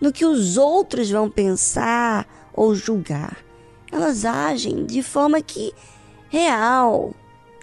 no 0.00 0.12
que 0.12 0.24
os 0.24 0.56
outros 0.56 1.10
vão 1.10 1.28
pensar 1.28 2.50
ou 2.54 2.74
julgar. 2.74 3.47
Elas 3.90 4.24
agem 4.24 4.84
de 4.84 5.02
forma 5.02 5.40
que 5.40 5.72
real. 6.28 7.14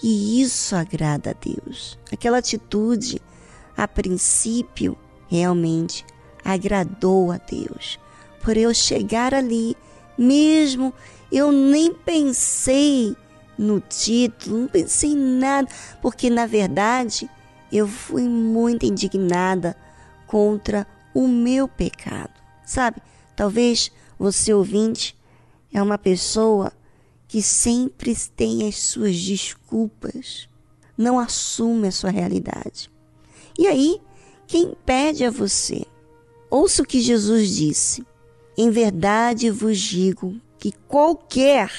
E 0.03 0.41
isso 0.41 0.75
agrada 0.75 1.31
a 1.31 1.33
Deus. 1.33 1.97
Aquela 2.11 2.37
atitude, 2.37 3.21
a 3.75 3.87
princípio, 3.87 4.97
realmente 5.27 6.05
agradou 6.43 7.31
a 7.31 7.37
Deus. 7.37 7.99
Por 8.41 8.57
eu 8.57 8.73
chegar 8.73 9.33
ali, 9.33 9.75
mesmo 10.17 10.93
eu 11.31 11.51
nem 11.51 11.93
pensei 11.93 13.15
no 13.57 13.79
título, 13.79 14.59
não 14.59 14.67
pensei 14.67 15.11
em 15.11 15.39
nada, 15.39 15.67
porque 16.01 16.29
na 16.29 16.45
verdade 16.45 17.29
eu 17.71 17.87
fui 17.87 18.23
muito 18.23 18.85
indignada 18.85 19.75
contra 20.27 20.85
o 21.13 21.27
meu 21.27 21.67
pecado. 21.67 22.33
Sabe? 22.65 23.01
Talvez 23.35 23.91
você 24.17 24.53
ouvinte 24.53 25.14
é 25.75 25.83
uma 25.83 25.97
pessoa 25.97 26.71
que 27.27 27.41
sempre 27.41 28.15
tem 28.33 28.65
as 28.65 28.77
suas 28.77 29.19
desculpas, 29.19 30.47
não 30.97 31.19
assume 31.19 31.89
a 31.89 31.91
sua 31.91 32.11
realidade. 32.11 32.89
E 33.59 33.67
aí, 33.67 34.01
quem 34.47 34.73
pede 34.85 35.25
a 35.25 35.29
você? 35.29 35.85
Ouça 36.49 36.81
o 36.81 36.85
que 36.85 37.01
Jesus 37.01 37.49
disse. 37.49 38.07
Em 38.57 38.69
verdade 38.69 39.51
vos 39.51 39.77
digo 39.77 40.39
que 40.57 40.71
qualquer, 40.87 41.69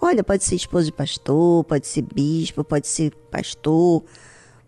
olha, 0.00 0.24
pode 0.24 0.42
ser 0.42 0.56
esposo 0.56 0.86
de 0.86 0.92
pastor, 0.92 1.62
pode 1.62 1.86
ser 1.86 2.02
bispo, 2.02 2.64
pode 2.64 2.88
ser 2.88 3.14
pastor, 3.30 4.02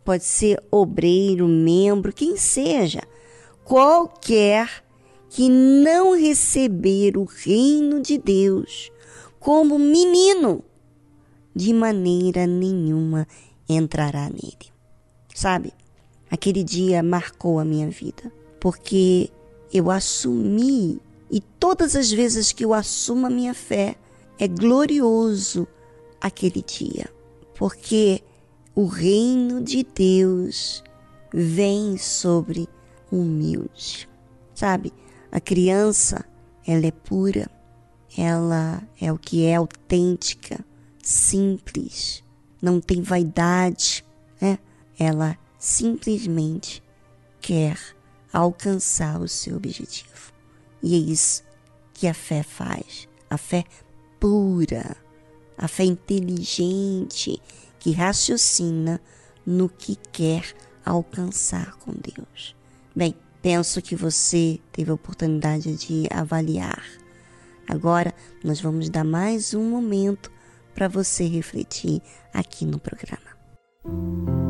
pode 0.05 0.25
ser 0.25 0.63
obreiro, 0.71 1.49
membro, 1.49 2.13
quem 2.13 2.37
seja, 2.37 3.03
qualquer 3.65 4.85
que 5.31 5.48
não 5.48 6.19
receber 6.19 7.16
o 7.16 7.24
reino 7.24 8.02
de 8.02 8.19
Deus 8.19 8.90
como 9.39 9.78
menino, 9.78 10.62
de 11.55 11.73
maneira 11.73 12.48
nenhuma 12.48 13.27
entrará 13.69 14.28
nele. 14.28 14.73
Sabe? 15.32 15.73
Aquele 16.28 16.65
dia 16.65 17.01
marcou 17.02 17.61
a 17.61 17.65
minha 17.65 17.89
vida, 17.89 18.31
porque 18.59 19.31
eu 19.73 19.89
assumi, 19.89 21.01
e 21.31 21.40
todas 21.40 21.94
as 21.94 22.11
vezes 22.11 22.51
que 22.51 22.65
eu 22.65 22.74
assumo 22.74 23.27
a 23.27 23.31
minha 23.31 23.55
fé, 23.55 23.94
é 24.36 24.48
glorioso 24.48 25.66
aquele 26.20 26.61
dia, 26.61 27.09
porque 27.55 28.20
o 28.74 28.86
reino 28.86 29.62
de 29.62 29.85
Deus 29.85 30.82
vem 31.32 31.97
sobre 31.97 32.69
humilde. 33.12 34.09
Sabe? 34.55 34.93
A 35.32 35.40
criança, 35.40 36.24
ela 36.66 36.86
é 36.86 36.90
pura, 36.90 37.48
ela 38.16 38.82
é 39.01 39.12
o 39.12 39.19
que 39.19 39.44
é 39.44 39.55
autêntica, 39.55 40.65
simples, 41.02 42.24
não 42.61 42.81
tem 42.81 43.01
vaidade, 43.01 44.05
né? 44.40 44.59
Ela 44.98 45.39
simplesmente 45.59 46.82
quer 47.40 47.78
alcançar 48.32 49.20
o 49.20 49.28
seu 49.28 49.57
objetivo. 49.57 50.32
E 50.82 50.94
é 50.94 50.98
isso 50.98 51.43
que 51.94 52.07
a 52.07 52.15
fé 52.15 52.43
faz. 52.43 53.09
A 53.28 53.39
fé 53.39 53.65
pura, 54.19 54.97
a 55.57 55.69
fé 55.69 55.85
inteligente, 55.85 57.40
que 57.78 57.93
raciocina 57.93 59.01
no 59.47 59.69
que 59.69 59.97
quer 59.97 60.55
alcançar 60.85 61.77
com 61.77 61.93
Deus. 61.93 62.55
Bem, 62.94 63.15
penso 63.43 63.81
que 63.81 63.97
você 63.97 64.59
teve 64.73 64.91
a 64.91 64.95
oportunidade 64.95 65.75
de 65.77 66.07
avaliar 66.11 66.83
Agora 67.71 68.12
nós 68.43 68.61
vamos 68.61 68.91
dar 68.91 69.05
mais 69.05 69.55
um 69.55 69.71
momento 69.71 70.29
para 70.75 70.89
você 70.89 71.29
refletir 71.29 72.03
aqui 72.35 72.67
no 72.67 72.81
programa. 72.81 74.49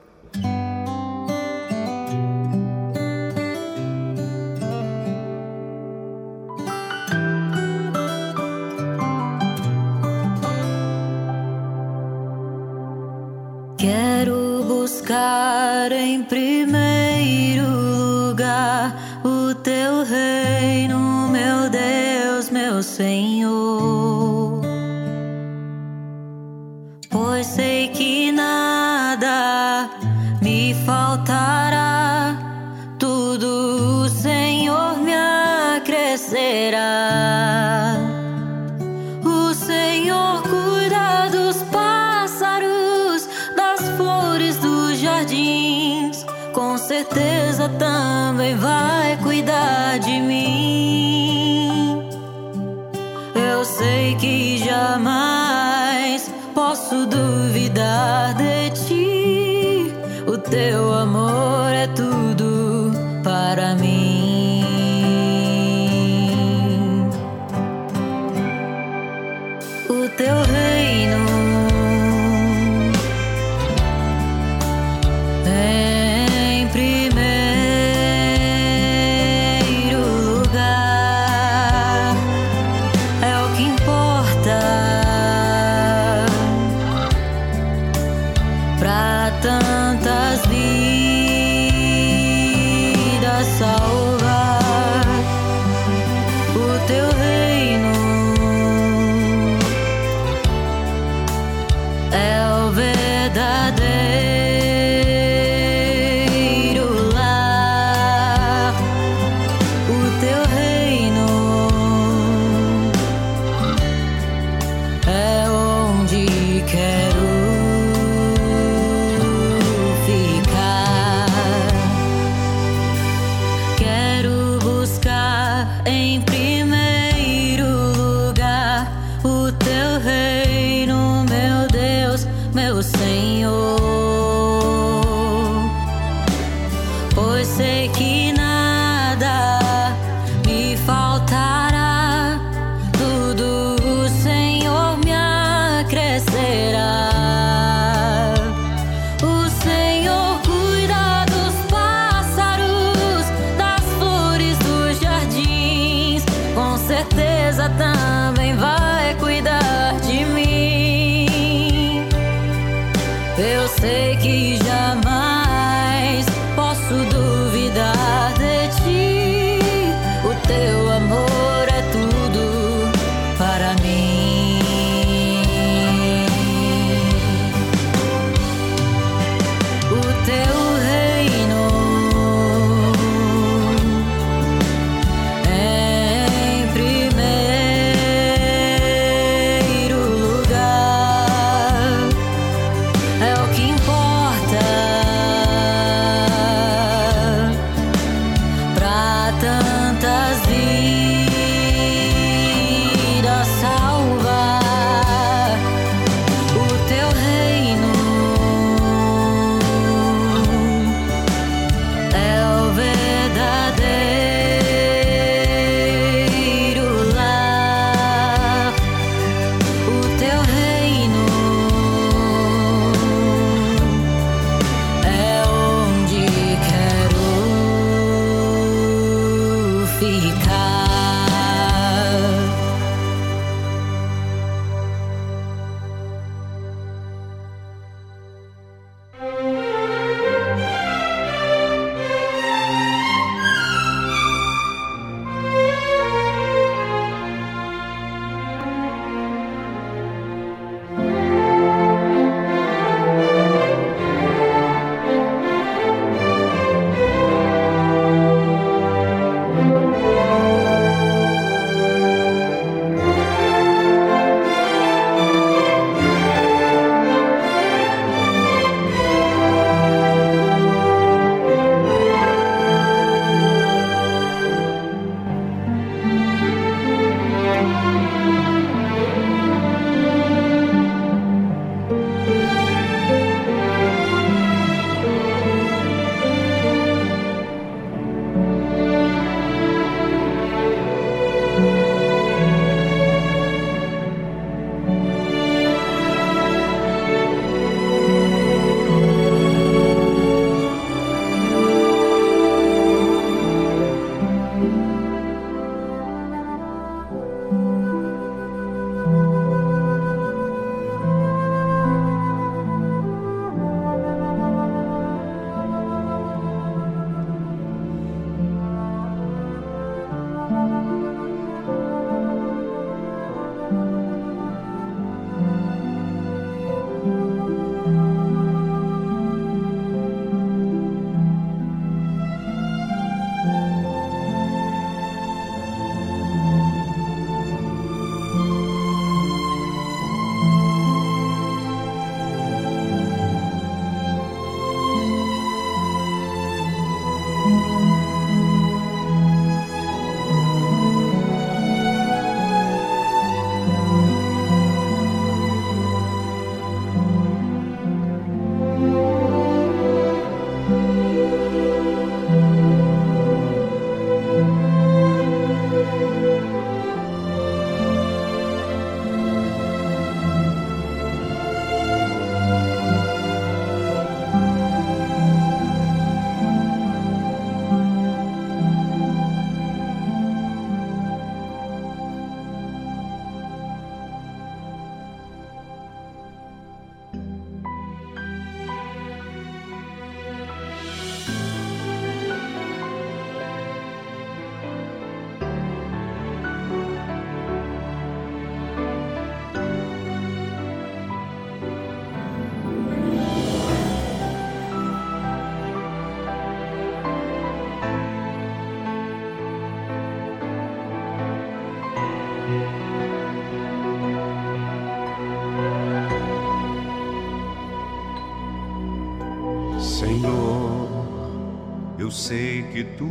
Que 422.71 422.83
tu 422.83 423.05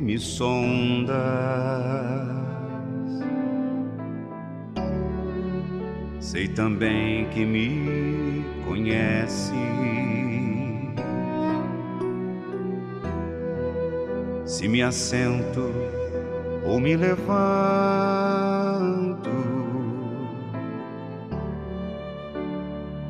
me 0.00 0.18
sondas. 0.18 1.16
Sei 6.18 6.48
também 6.48 7.26
que 7.28 7.44
me 7.44 8.44
conheces. 8.66 9.54
Se 14.44 14.66
me 14.68 14.82
assento 14.82 15.72
ou 16.64 16.80
me 16.80 16.96
levanto, 16.96 17.30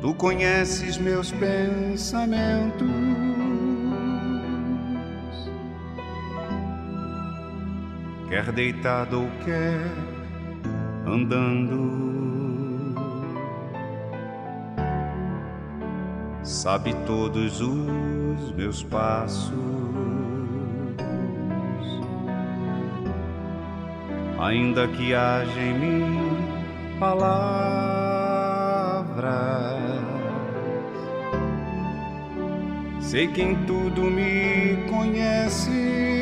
tu 0.01 0.13
conheces 0.15 0.97
meus 0.97 1.31
pensamentos. 1.31 2.96
Quer 8.37 8.51
deitado 8.51 9.21
ou 9.23 9.29
quer 9.43 9.81
andando. 11.07 12.93
Sabe 16.43 16.93
todos 17.07 17.61
os 17.61 18.51
meus 18.55 18.83
passos. 18.83 19.57
ainda 24.39 24.87
que 24.87 25.15
haja 25.15 25.59
em 25.59 25.73
mim 25.73 26.37
palavras. 26.99 27.57
Sei 32.99 33.27
que 33.27 33.41
em 33.41 33.55
tudo 33.65 34.03
me 34.03 34.77
conheces, 34.87 36.16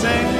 Senhor. 0.00 0.36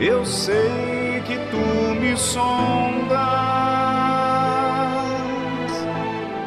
Eu 0.00 0.24
sei 0.26 1.22
que 1.26 1.36
tu 1.50 1.94
me 2.00 2.16
sondas, 2.16 3.18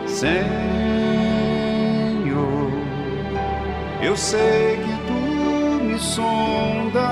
Senhor. 0.05 0.67
Eu 4.01 4.15
sei 4.15 4.77
que 4.77 4.95
tu 5.07 5.13
me 5.83 5.99
sondas, 5.99 7.03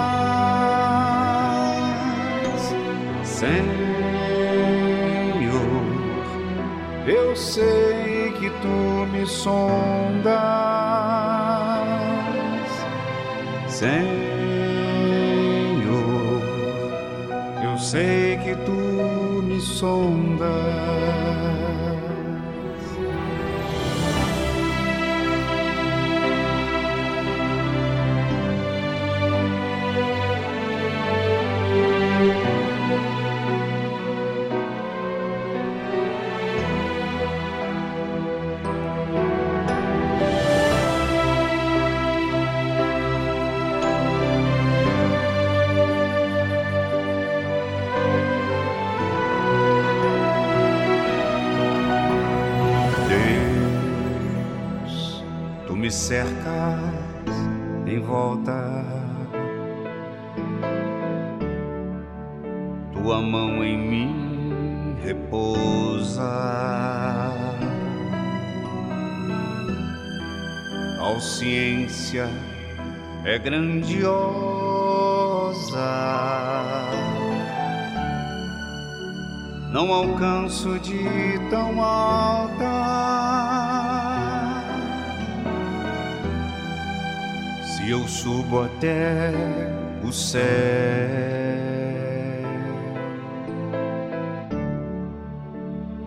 Senhor. 3.23 3.75
Eu 7.07 7.35
sei 7.35 8.33
que 8.39 8.49
tu 8.61 9.05
me 9.11 9.25
sondas, 9.27 10.44
Senhor. 13.85 14.01
Eu 17.63 17.77
sei 17.77 18.37
que 18.37 18.55
tu 18.65 18.71
me 19.43 19.59
sondas. 19.61 20.64
Volta. 58.05 58.85
Tua 62.93 63.21
mão 63.21 63.63
em 63.63 63.77
mim 63.77 64.95
repousa. 65.03 66.23
A 71.01 71.19
ciência 71.19 72.29
é 73.23 73.37
grandiosa. 73.39 74.05
Não 79.71 79.93
alcanço 79.93 80.79
de 80.79 81.03
tão 81.49 81.81
alta 81.81 82.74
e 87.85 87.91
eu 87.91 88.07
subo 88.07 88.63
até 88.63 89.31
o 90.03 90.11
céu. 90.11 90.41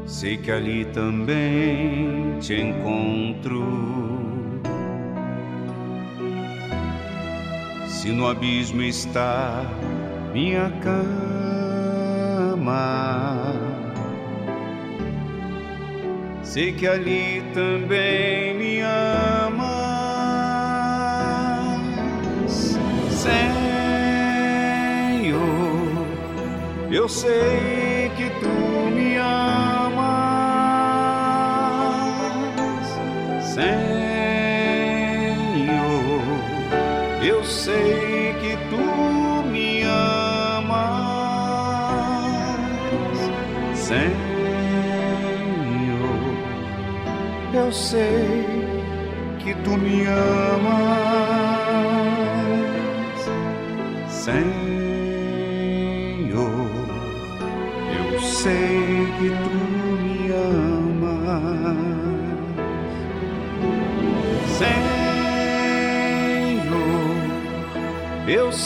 Sei 0.05 0.37
que 0.37 0.51
ali 0.51 0.85
também 0.87 2.37
te 2.41 2.55
encontro. 2.55 3.65
Se 7.87 8.11
no 8.11 8.27
abismo 8.27 8.83
está 8.83 9.65
minha 10.33 10.73
cama, 10.83 11.05
sei 16.43 16.73
que 16.73 16.89
ali 16.89 17.45
também 17.55 18.59
me 18.59 18.81
ama. 18.81 19.38
Eu 26.99 27.09
sei 27.09 28.11
que 28.16 28.29
tu 28.41 28.49
me 28.93 29.16
amas, 29.19 30.09
Senhor. 33.55 33.79
Eu 37.23 37.45
sei 37.45 38.35
que 38.41 38.57
tu 38.69 38.83
me 39.49 39.85
amas, 39.85 40.81
Senhor. 43.79 44.19
Eu 47.55 47.73
sei 47.73 48.83
que 49.39 49.55
tu 49.62 49.70
me 49.79 50.05
amas, 50.05 51.08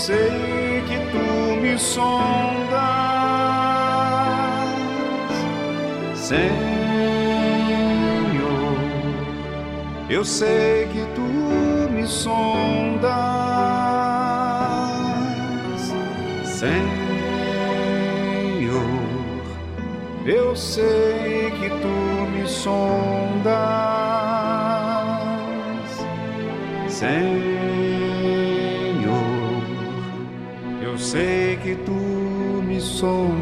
sei 0.03 0.83
que 0.89 0.99
tu 1.13 1.27
me 1.61 1.79
sondas, 1.79 2.73
Senhor. 6.17 6.43
Eu 10.11 10.25
sei 10.25 10.89
que 10.89 11.07
tu 11.15 11.23
me 11.93 12.05
sondas, 12.05 13.13
Senhor. 16.47 16.83
Eu 20.27 20.57
sei 20.57 21.53
que 21.61 21.69
tu 21.81 22.27
me 22.33 22.49
sondas, 22.49 23.53
Senhor. 26.89 27.42
Me 33.03 33.42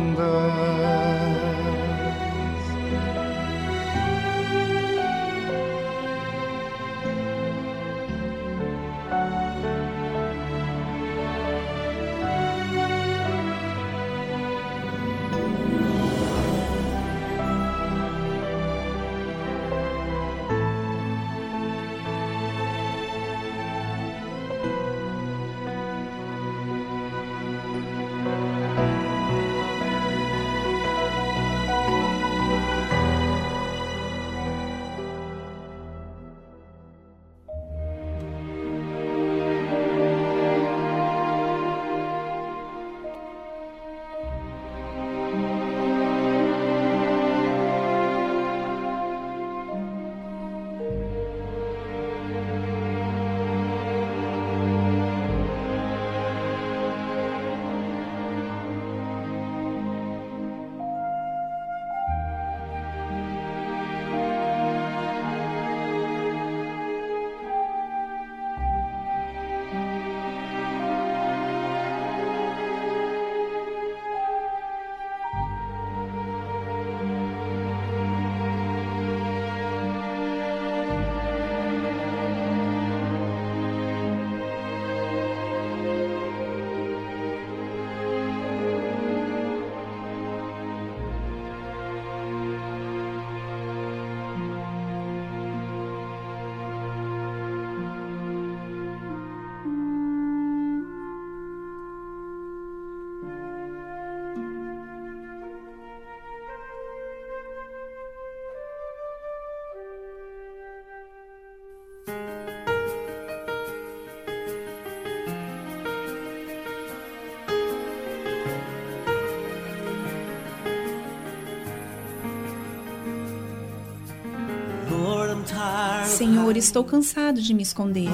Senhor, 126.21 126.55
estou 126.55 126.85
cansado 126.85 127.41
de 127.41 127.55
me 127.55 127.63
esconder, 127.63 128.11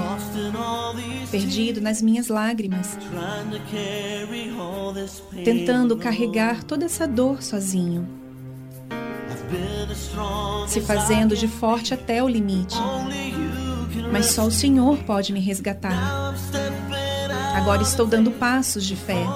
perdido 1.29 1.81
nas 1.81 2.01
minhas 2.01 2.29
lágrimas, 2.29 2.97
tentando 5.45 5.97
carregar 5.97 6.63
toda 6.63 6.85
essa 6.85 7.05
dor 7.05 7.43
sozinho, 7.43 8.09
se 10.69 10.81
fazendo 10.83 11.35
de 11.35 11.49
forte 11.49 11.95
até 11.95 12.23
o 12.23 12.29
limite. 12.29 12.77
Mas 14.13 14.27
só 14.27 14.47
o 14.47 14.53
Senhor 14.53 14.99
pode 14.99 15.33
me 15.33 15.41
resgatar. 15.41 16.33
Agora 17.57 17.83
estou 17.83 18.07
dando 18.07 18.31
passos 18.31 18.87
de 18.87 18.95
fé 18.95 19.27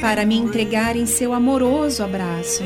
para 0.00 0.26
me 0.26 0.36
entregar 0.36 0.96
em 0.96 1.06
seu 1.06 1.32
amoroso 1.32 2.02
abraço. 2.02 2.64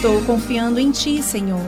Estou 0.00 0.22
confiando 0.22 0.80
em 0.80 0.90
Ti, 0.90 1.22
Senhor. 1.22 1.60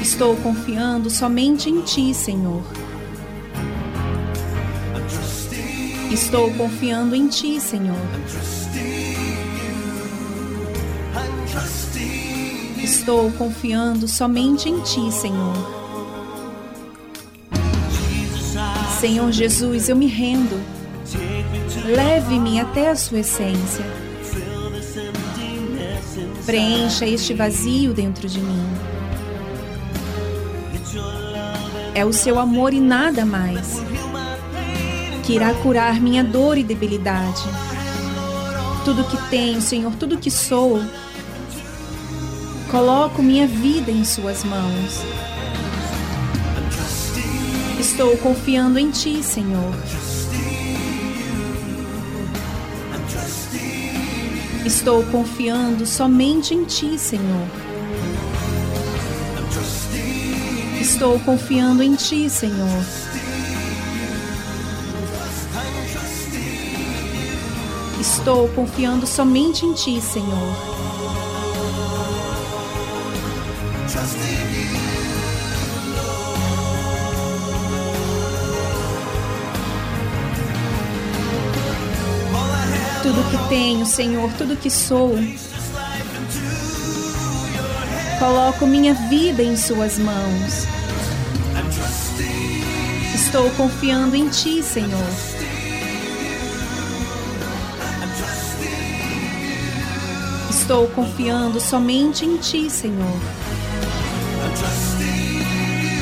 Estou 0.00 0.36
confiando 0.36 1.10
somente 1.10 1.68
em 1.68 1.80
Ti, 1.80 2.14
Senhor. 2.14 2.62
Estou 6.12 6.54
confiando 6.54 7.16
em 7.16 7.26
Ti, 7.26 7.60
Senhor. 7.60 7.98
Estou 12.80 13.32
confiando 13.32 14.06
somente 14.06 14.68
em 14.68 14.80
Ti, 14.82 15.10
Senhor. 15.10 15.54
Senhor 19.00 19.32
Jesus, 19.32 19.88
eu 19.88 19.96
me 19.96 20.06
rendo. 20.06 20.77
Leve-me 21.88 22.60
até 22.60 22.90
a 22.90 22.94
sua 22.94 23.20
essência. 23.20 23.82
Preencha 26.44 27.06
este 27.06 27.32
vazio 27.32 27.94
dentro 27.94 28.28
de 28.28 28.40
mim. 28.40 28.68
É 31.94 32.04
o 32.04 32.12
seu 32.12 32.38
amor 32.38 32.74
e 32.74 32.80
nada 32.80 33.24
mais 33.24 33.80
que 35.24 35.32
irá 35.32 35.54
curar 35.54 35.98
minha 35.98 36.22
dor 36.22 36.58
e 36.58 36.62
debilidade. 36.62 37.42
Tudo 38.84 39.04
que 39.04 39.16
tenho, 39.30 39.62
Senhor, 39.62 39.92
tudo 39.96 40.18
que 40.18 40.30
sou, 40.30 40.82
coloco 42.70 43.22
minha 43.22 43.46
vida 43.46 43.90
em 43.90 44.04
Suas 44.04 44.44
mãos. 44.44 45.00
Estou 47.80 48.14
confiando 48.18 48.78
em 48.78 48.90
Ti, 48.90 49.22
Senhor. 49.22 49.74
Estou 54.64 55.02
confiando 55.04 55.86
somente 55.86 56.54
em 56.54 56.64
Ti, 56.64 56.98
Senhor. 56.98 57.48
Estou 60.80 61.18
confiando 61.20 61.82
em 61.82 61.94
Ti, 61.94 62.28
Senhor. 62.28 62.84
Estou 68.00 68.48
confiando 68.48 69.06
somente 69.06 69.64
em 69.64 69.72
Ti, 69.72 70.00
Senhor. 70.00 70.97
Tudo 83.08 83.30
que 83.30 83.48
tenho, 83.48 83.86
Senhor, 83.86 84.30
tudo 84.36 84.54
que 84.54 84.68
sou, 84.68 85.18
coloco 88.18 88.66
minha 88.66 88.92
vida 88.92 89.42
em 89.42 89.56
Suas 89.56 89.98
mãos. 89.98 90.66
Estou 93.14 93.48
confiando 93.52 94.14
em 94.14 94.28
Ti, 94.28 94.62
Senhor. 94.62 95.08
Estou 100.50 100.86
confiando 100.88 101.58
somente 101.58 102.26
em 102.26 102.36
Ti, 102.36 102.68
Senhor. 102.68 103.20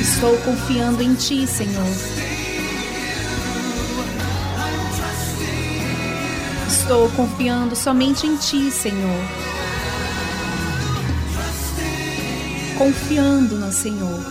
Estou 0.01 0.37
confiando 0.39 1.05
em 1.05 1.15
Ti, 1.15 1.47
Senhor. 1.47 2.16
Estou 6.89 7.11
confiando 7.17 7.75
somente 7.75 8.29
em 8.29 8.37
Ti, 8.37 8.71
Senhor. 8.71 9.21
Confiando 12.79 13.57
no 13.57 13.73
Senhor. 13.73 14.25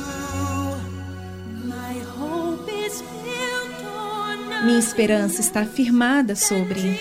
Minha 4.63 4.79
esperança 4.79 5.41
está 5.41 5.65
firmada 5.65 6.33
sobre 6.33 6.97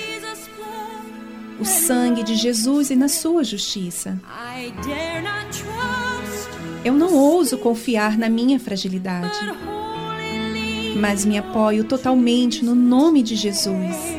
o 1.61 1.65
sangue 1.65 2.25
de 2.25 2.35
Jesus 2.35 2.91
e 2.91 2.97
na 2.97 3.07
sua 3.07 3.45
justiça. 3.45 4.21
Eu 6.85 6.95
não 6.95 7.15
ouso 7.15 7.59
confiar 7.59 8.19
na 8.19 8.29
minha 8.29 8.59
fragilidade, 8.59 9.39
mas 11.01 11.25
me 11.25 11.39
apoio 11.39 11.85
totalmente 11.85 12.65
no 12.65 12.75
nome 12.75 13.23
de 13.23 13.37
Jesus. 13.37 14.14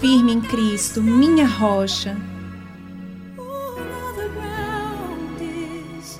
Firme 0.00 0.32
em 0.32 0.40
Cristo, 0.40 1.02
minha 1.02 1.46
rocha. 1.46 2.16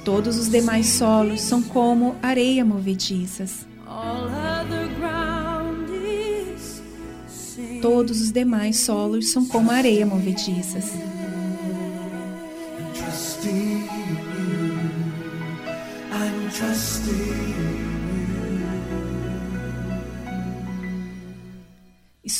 Todos 0.05 0.38
os 0.38 0.48
demais 0.48 0.86
solos 0.86 1.40
são 1.40 1.62
como 1.62 2.16
areia 2.22 2.64
movediças. 2.64 3.66
Todos 7.80 8.20
os 8.20 8.32
demais 8.32 8.78
solos 8.80 9.30
são 9.30 9.46
como 9.46 9.70
areia 9.70 10.05
movediças. 10.05 11.07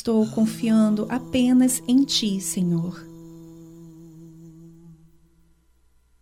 Estou 0.09 0.27
confiando 0.29 1.07
apenas 1.11 1.83
em 1.87 2.03
Ti, 2.03 2.41
Senhor. 2.41 3.07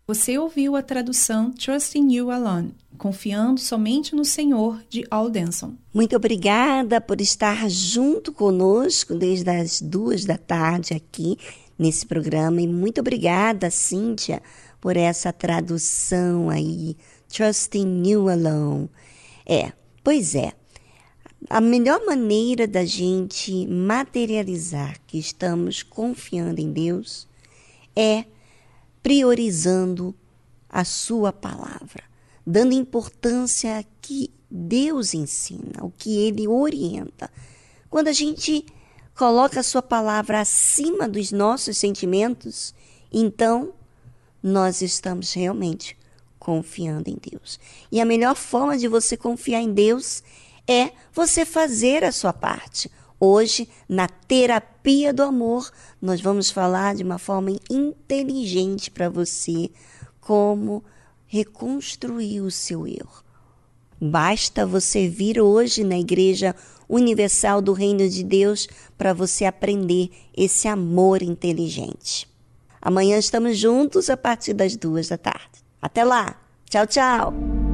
Você 0.08 0.36
ouviu 0.36 0.74
a 0.74 0.82
tradução 0.82 1.52
Trusting 1.52 2.12
You 2.12 2.32
Alone, 2.32 2.74
Confiando 2.98 3.60
Somente 3.60 4.12
no 4.16 4.24
Senhor, 4.24 4.82
de 4.88 5.06
Aldenson. 5.08 5.74
Muito 5.94 6.16
obrigada 6.16 7.00
por 7.00 7.20
estar 7.20 7.70
junto 7.70 8.32
conosco 8.32 9.14
desde 9.14 9.50
as 9.50 9.80
duas 9.80 10.24
da 10.24 10.36
tarde 10.36 10.92
aqui 10.92 11.38
nesse 11.78 12.06
programa. 12.06 12.60
E 12.60 12.66
muito 12.66 13.00
obrigada, 13.00 13.70
Cíntia, 13.70 14.42
por 14.80 14.96
essa 14.96 15.32
tradução 15.32 16.50
aí, 16.50 16.96
Trusting 17.28 18.02
You 18.04 18.28
Alone. 18.28 18.90
É, 19.46 19.70
pois 20.02 20.34
é. 20.34 20.54
A 21.48 21.60
melhor 21.60 22.04
maneira 22.04 22.66
da 22.66 22.84
gente 22.84 23.66
materializar 23.68 24.98
que 25.06 25.16
estamos 25.16 25.80
confiando 25.82 26.60
em 26.60 26.72
Deus 26.72 27.28
é 27.94 28.24
priorizando 29.00 30.12
a 30.68 30.84
Sua 30.84 31.32
palavra, 31.32 32.02
dando 32.44 32.72
importância 32.74 33.86
que 34.00 34.30
Deus 34.50 35.14
ensina, 35.14 35.82
o 35.84 35.92
que 35.96 36.18
Ele 36.18 36.48
orienta. 36.48 37.30
Quando 37.88 38.08
a 38.08 38.12
gente 38.12 38.66
coloca 39.14 39.60
a 39.60 39.62
Sua 39.62 39.82
palavra 39.82 40.40
acima 40.40 41.08
dos 41.08 41.30
nossos 41.30 41.78
sentimentos, 41.78 42.74
então 43.12 43.72
nós 44.42 44.82
estamos 44.82 45.32
realmente 45.32 45.96
confiando 46.40 47.08
em 47.08 47.16
Deus. 47.30 47.60
E 47.90 48.00
a 48.00 48.04
melhor 48.04 48.34
forma 48.34 48.76
de 48.76 48.88
você 48.88 49.16
confiar 49.16 49.60
em 49.60 49.72
Deus 49.72 50.22
é 50.22 50.45
você 51.12 51.44
fazer 51.44 52.04
a 52.04 52.12
sua 52.12 52.32
parte. 52.32 52.90
Hoje, 53.18 53.68
na 53.88 54.08
terapia 54.08 55.12
do 55.12 55.22
amor, 55.22 55.70
nós 56.00 56.20
vamos 56.20 56.50
falar 56.50 56.94
de 56.94 57.02
uma 57.02 57.18
forma 57.18 57.50
inteligente 57.70 58.90
para 58.90 59.08
você 59.08 59.70
como 60.20 60.84
reconstruir 61.26 62.40
o 62.40 62.50
seu 62.50 62.86
erro. 62.86 63.24
Basta 64.00 64.66
você 64.66 65.08
vir 65.08 65.40
hoje 65.40 65.82
na 65.82 65.98
Igreja 65.98 66.54
Universal 66.88 67.62
do 67.62 67.72
Reino 67.72 68.08
de 68.08 68.22
Deus 68.22 68.68
para 68.98 69.14
você 69.14 69.44
aprender 69.46 70.10
esse 70.36 70.68
amor 70.68 71.22
inteligente. 71.22 72.28
Amanhã 72.80 73.18
estamos 73.18 73.58
juntos 73.58 74.10
a 74.10 74.16
partir 74.16 74.52
das 74.52 74.76
duas 74.76 75.08
da 75.08 75.16
tarde. 75.16 75.64
Até 75.80 76.04
lá! 76.04 76.40
Tchau, 76.68 76.86
tchau! 76.86 77.65